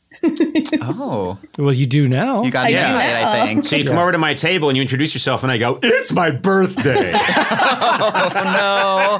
Oh, 0.82 1.38
Well, 1.58 1.74
you 1.74 1.86
do 1.86 2.08
now. 2.08 2.41
you 2.43 2.50
got 2.52 2.65
I 2.65 2.69
an 2.72 2.93
do. 2.93 2.98
I 3.28 3.45
think. 3.45 3.65
so 3.65 3.76
you 3.76 3.86
come 3.86 3.98
over 4.00 4.12
to 4.12 4.17
my 4.17 4.34
table 4.34 4.67
and 4.69 4.76
you 4.76 4.82
introduce 4.82 5.13
yourself, 5.13 5.43
and 5.43 5.52
I 5.52 5.58
go, 5.60 5.78
"It's 5.84 6.12
my 6.12 6.32
birthday," 6.32 7.12
Oh 7.15 8.32
no! 8.34 9.19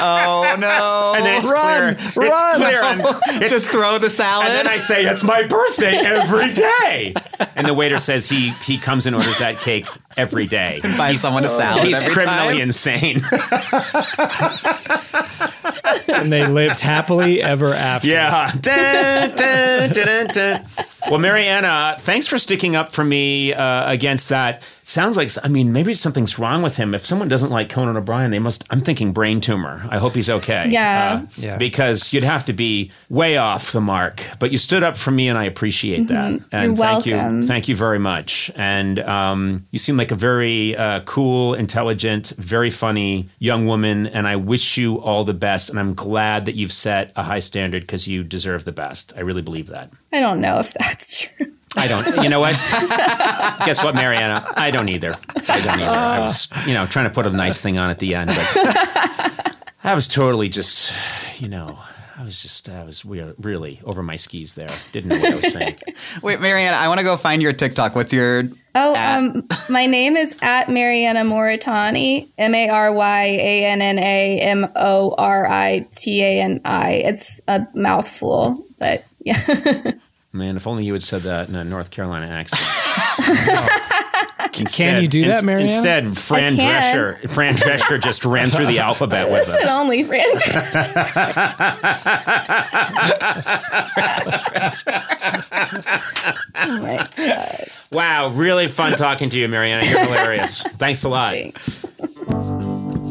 Oh, 0.00 0.56
no. 0.58 1.14
And 1.16 1.24
then 1.24 1.40
it's 1.40 1.48
Run, 1.50 1.94
clear, 1.96 2.28
run. 2.28 2.30
it's 2.30 2.56
clear, 2.56 2.82
and 2.82 3.00
it's 3.42 3.52
Just 3.54 3.68
throw 3.68 3.96
the 3.98 4.10
salad. 4.10 4.48
And 4.48 4.54
then 4.54 4.66
I 4.68 4.76
say, 4.78 5.06
"It's 5.06 5.24
my 5.24 5.44
birthday 5.44 5.96
every 5.96 6.52
day." 6.52 7.14
And 7.56 7.66
the 7.66 7.74
waiter 7.74 7.98
says 7.98 8.28
he 8.28 8.50
he 8.64 8.76
comes 8.78 9.06
and 9.06 9.16
orders 9.16 9.38
that 9.38 9.58
cake 9.58 9.86
every 10.16 10.46
day. 10.46 10.80
buy 10.82 11.08
He's- 11.10 11.20
someone 11.22 11.44
a 11.44 11.48
salad. 11.48 11.84
He's 11.84 12.02
every 12.02 12.12
criminally 12.12 12.58
time. 12.58 12.62
insane. 12.62 13.20
and 16.08 16.32
they 16.32 16.46
lived 16.46 16.80
happily 16.80 17.42
ever 17.42 17.74
after. 17.74 18.08
yeah. 18.08 18.50
Dun, 18.60 19.92
dun, 19.92 20.26
dun. 20.28 20.64
Well, 21.10 21.20
Mary 21.20 21.46
Anna, 21.46 21.96
thanks 21.98 22.26
for 22.26 22.38
sticking 22.38 22.76
up 22.76 22.92
for 22.92 23.04
me 23.04 23.52
uh, 23.54 23.90
against 23.90 24.28
that. 24.30 24.62
Sounds 24.82 25.16
like 25.16 25.30
I 25.44 25.48
mean 25.48 25.72
maybe 25.72 25.92
something's 25.94 26.38
wrong 26.38 26.62
with 26.62 26.76
him. 26.76 26.94
If 26.94 27.04
someone 27.04 27.28
doesn't 27.28 27.50
like 27.50 27.68
Conan 27.68 27.96
O'Brien, 27.96 28.30
they 28.30 28.38
must. 28.38 28.64
I'm 28.70 28.80
thinking 28.80 29.12
brain 29.12 29.40
tumor. 29.40 29.86
I 29.90 29.98
hope 29.98 30.14
he's 30.14 30.30
okay. 30.30 30.68
Yeah. 30.68 31.20
Uh, 31.22 31.26
Yeah. 31.36 31.58
Because 31.58 32.12
you'd 32.12 32.24
have 32.24 32.44
to 32.46 32.52
be 32.52 32.90
way 33.10 33.36
off 33.36 33.72
the 33.72 33.80
mark. 33.80 34.22
But 34.38 34.50
you 34.50 34.58
stood 34.58 34.82
up 34.82 34.96
for 34.96 35.10
me, 35.10 35.28
and 35.28 35.36
I 35.38 35.44
appreciate 35.44 36.06
that. 36.08 36.30
And 36.30 36.40
Mm-hmm. 36.40 36.54
You're 36.68 36.76
thank 36.76 37.06
welcome. 37.06 37.40
you, 37.42 37.46
thank 37.46 37.68
you 37.68 37.76
very 37.76 37.98
much. 37.98 38.50
And 38.56 38.98
um, 39.00 39.66
you 39.70 39.78
seem 39.78 39.96
like 39.96 40.10
a 40.10 40.14
very 40.14 40.74
uh, 40.76 41.00
cool, 41.00 41.54
intelligent, 41.54 42.32
very 42.38 42.70
funny 42.70 43.28
young 43.38 43.66
woman. 43.66 44.06
And 44.06 44.26
I 44.26 44.36
wish 44.36 44.78
you 44.78 45.00
all 45.00 45.24
the 45.24 45.34
best. 45.34 45.68
And 45.70 45.78
I'm 45.78 45.94
glad 45.94 46.46
that 46.46 46.54
you've 46.54 46.72
set 46.72 47.12
a 47.16 47.22
high 47.22 47.40
standard 47.40 47.82
because 47.82 48.08
you 48.08 48.24
deserve 48.24 48.64
the 48.64 48.72
best. 48.72 49.12
I 49.16 49.20
really 49.20 49.42
believe 49.42 49.66
that. 49.68 49.90
I 50.12 50.20
don't 50.20 50.40
know 50.40 50.58
if 50.58 50.72
that's 50.98 51.20
true. 51.20 51.52
I 51.76 51.86
don't. 51.86 52.22
You 52.22 52.28
know 52.28 52.40
what? 52.40 52.54
Guess 53.66 53.84
what, 53.84 53.94
Mary 53.94 54.16
Anna? 54.16 54.44
I 54.56 54.70
don't 54.70 54.88
either. 54.88 55.14
I 55.48 55.60
don't 55.60 55.78
either. 55.80 55.90
I 55.90 56.18
was, 56.20 56.48
you 56.66 56.74
know, 56.74 56.86
trying 56.86 57.04
to 57.08 57.14
put 57.14 57.26
a 57.26 57.30
nice 57.30 57.60
thing 57.60 57.78
on 57.78 57.90
at 57.90 57.98
the 57.98 58.14
end, 58.14 58.28
but 58.30 59.54
I 59.84 59.94
was 59.94 60.08
totally 60.08 60.48
just, 60.48 60.92
you 61.38 61.48
know, 61.48 61.78
I 62.16 62.24
was 62.24 62.42
just, 62.42 62.68
I 62.68 62.82
was 62.84 63.04
we- 63.04 63.22
really 63.38 63.80
over 63.84 64.02
my 64.02 64.16
skis 64.16 64.54
there. 64.54 64.70
Didn't 64.92 65.10
know 65.10 65.18
what 65.20 65.32
I 65.32 65.34
was 65.36 65.52
saying. 65.52 65.76
Wait, 66.22 66.40
Mary 66.40 66.62
Anna, 66.62 66.76
I 66.76 66.88
want 66.88 66.98
to 66.98 67.04
go 67.04 67.16
find 67.16 67.40
your 67.40 67.52
TikTok. 67.52 67.94
What's 67.94 68.12
your? 68.12 68.44
Oh, 68.74 68.94
At- 68.96 69.18
um, 69.18 69.46
my 69.70 69.86
name 69.86 70.16
is 70.16 70.36
at 70.42 70.66
Maryanna 70.68 71.20
Moritani, 71.24 72.28
M 72.38 72.54
A 72.54 72.70
R 72.70 72.92
Y 72.92 73.22
A 73.24 73.64
N 73.66 73.82
N 73.82 73.98
A 73.98 74.40
M 74.40 74.66
O 74.74 75.14
R 75.16 75.46
I 75.48 75.86
T 75.94 76.22
A 76.24 76.40
N 76.42 76.60
I. 76.64 76.90
It's 76.92 77.40
a 77.46 77.66
mouthful, 77.74 78.64
but 78.78 79.04
yeah. 79.20 79.92
Man, 80.38 80.56
if 80.56 80.66
only 80.66 80.84
you 80.84 80.92
had 80.92 81.02
said 81.02 81.22
that 81.22 81.48
in 81.48 81.54
a 81.56 81.64
North 81.64 81.90
Carolina 81.90 82.26
accent. 82.28 82.62
Can 84.52 85.02
you 85.02 85.08
do 85.08 85.24
that, 85.26 85.36
ins- 85.36 85.44
Mary 85.44 85.62
Anna? 85.62 85.72
Instead, 85.72 86.18
Fran 86.18 86.56
Drescher, 86.56 87.28
Fran 87.30 87.54
Drescher 87.54 88.00
just 88.00 88.24
ran 88.24 88.50
through 88.50 88.66
the 88.66 88.78
alphabet 88.80 89.30
with 89.30 89.46
Listen, 89.46 89.68
us. 89.68 89.78
only 89.78 90.02
friend. 90.04 90.40
oh 96.54 96.78
my 96.82 97.08
god. 97.16 97.64
Wow, 97.90 98.28
really 98.28 98.68
fun 98.68 98.92
talking 98.92 99.30
to 99.30 99.38
you, 99.38 99.48
Mary 99.48 99.70
Anna. 99.72 99.86
You're 99.86 100.04
hilarious. 100.04 100.62
Thanks 100.62 101.04
a 101.04 101.08
lot. 101.08 101.34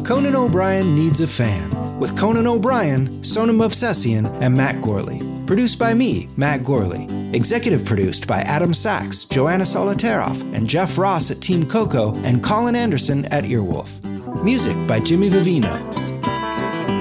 Conan 0.06 0.34
O'Brien 0.34 0.94
Needs 0.94 1.20
a 1.20 1.26
Fan 1.26 1.70
with 1.98 2.16
Conan 2.16 2.46
O'Brien, 2.46 3.24
Sona 3.24 3.52
Movsessian, 3.52 4.26
and 4.40 4.56
Matt 4.56 4.80
Gorley. 4.82 5.20
Produced 5.46 5.78
by 5.78 5.94
me, 5.94 6.28
Matt 6.36 6.64
Gorley. 6.64 7.06
Executive 7.32 7.84
produced 7.84 8.26
by 8.26 8.40
Adam 8.42 8.72
Sachs, 8.72 9.24
Joanna 9.26 9.64
Solotaroff, 9.64 10.40
and 10.54 10.68
Jeff 10.68 10.96
Ross 10.96 11.30
at 11.30 11.40
Team 11.40 11.68
Coco, 11.68 12.14
and 12.24 12.42
Colin 12.42 12.74
Anderson 12.74 13.26
at 13.26 13.44
Earwolf. 13.44 14.02
Music 14.42 14.74
by 14.86 14.98
Jimmy 14.98 15.28
Vivino. 15.28 15.76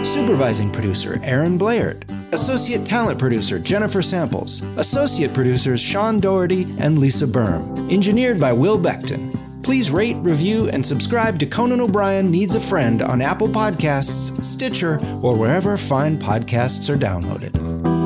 Supervising 0.05 0.71
producer 0.71 1.19
Aaron 1.23 1.57
Blaird. 1.57 2.05
Associate 2.33 2.85
talent 2.85 3.19
producer 3.19 3.57
Jennifer 3.57 4.01
Samples. 4.01 4.63
Associate 4.77 5.33
producers 5.33 5.79
Sean 5.79 6.19
Doherty 6.19 6.65
and 6.79 6.97
Lisa 6.97 7.25
Berm. 7.25 7.89
Engineered 7.91 8.39
by 8.39 8.51
Will 8.51 8.77
Becton. 8.77 9.33
Please 9.63 9.91
rate, 9.91 10.15
review, 10.17 10.69
and 10.69 10.85
subscribe 10.85 11.39
to 11.39 11.45
Conan 11.45 11.81
O'Brien 11.81 12.29
Needs 12.29 12.55
a 12.55 12.59
Friend 12.59 13.01
on 13.01 13.21
Apple 13.21 13.49
Podcasts, 13.49 14.43
Stitcher, 14.43 14.97
or 15.21 15.37
wherever 15.37 15.77
fine 15.77 16.17
podcasts 16.17 16.89
are 16.89 16.97
downloaded. 16.97 17.96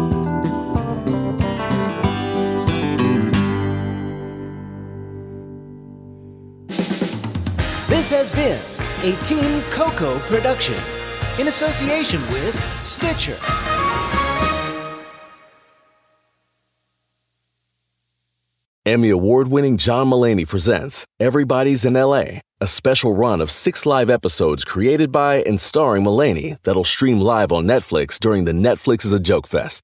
This 8.02 8.10
has 8.10 8.32
been 8.32 8.60
a 9.08 9.16
Team 9.24 9.62
Coco 9.70 10.18
production 10.22 10.74
in 11.40 11.48
association 11.48 12.20
with 12.32 12.60
Stitcher. 12.84 13.38
Emmy 18.88 19.12
award 19.12 19.50
winning 19.50 19.78
John 19.78 20.10
Mulaney 20.10 20.48
presents 20.48 21.06
Everybody's 21.20 21.86
in 21.86 21.94
LA, 21.94 22.40
a 22.60 22.66
special 22.66 23.16
run 23.16 23.40
of 23.40 23.52
six 23.52 23.86
live 23.86 24.10
episodes 24.10 24.66
created 24.66 25.12
by 25.12 25.44
and 25.44 25.62
starring 25.62 26.04
Mulaney 26.04 26.58
that'll 26.64 26.84
stream 26.84 27.20
live 27.20 27.52
on 27.52 27.66
Netflix 27.68 28.20
during 28.20 28.46
the 28.46 28.52
Netflix 28.52 29.06
is 29.06 29.14
a 29.14 29.20
Joke 29.20 29.46
Fest. 29.46 29.84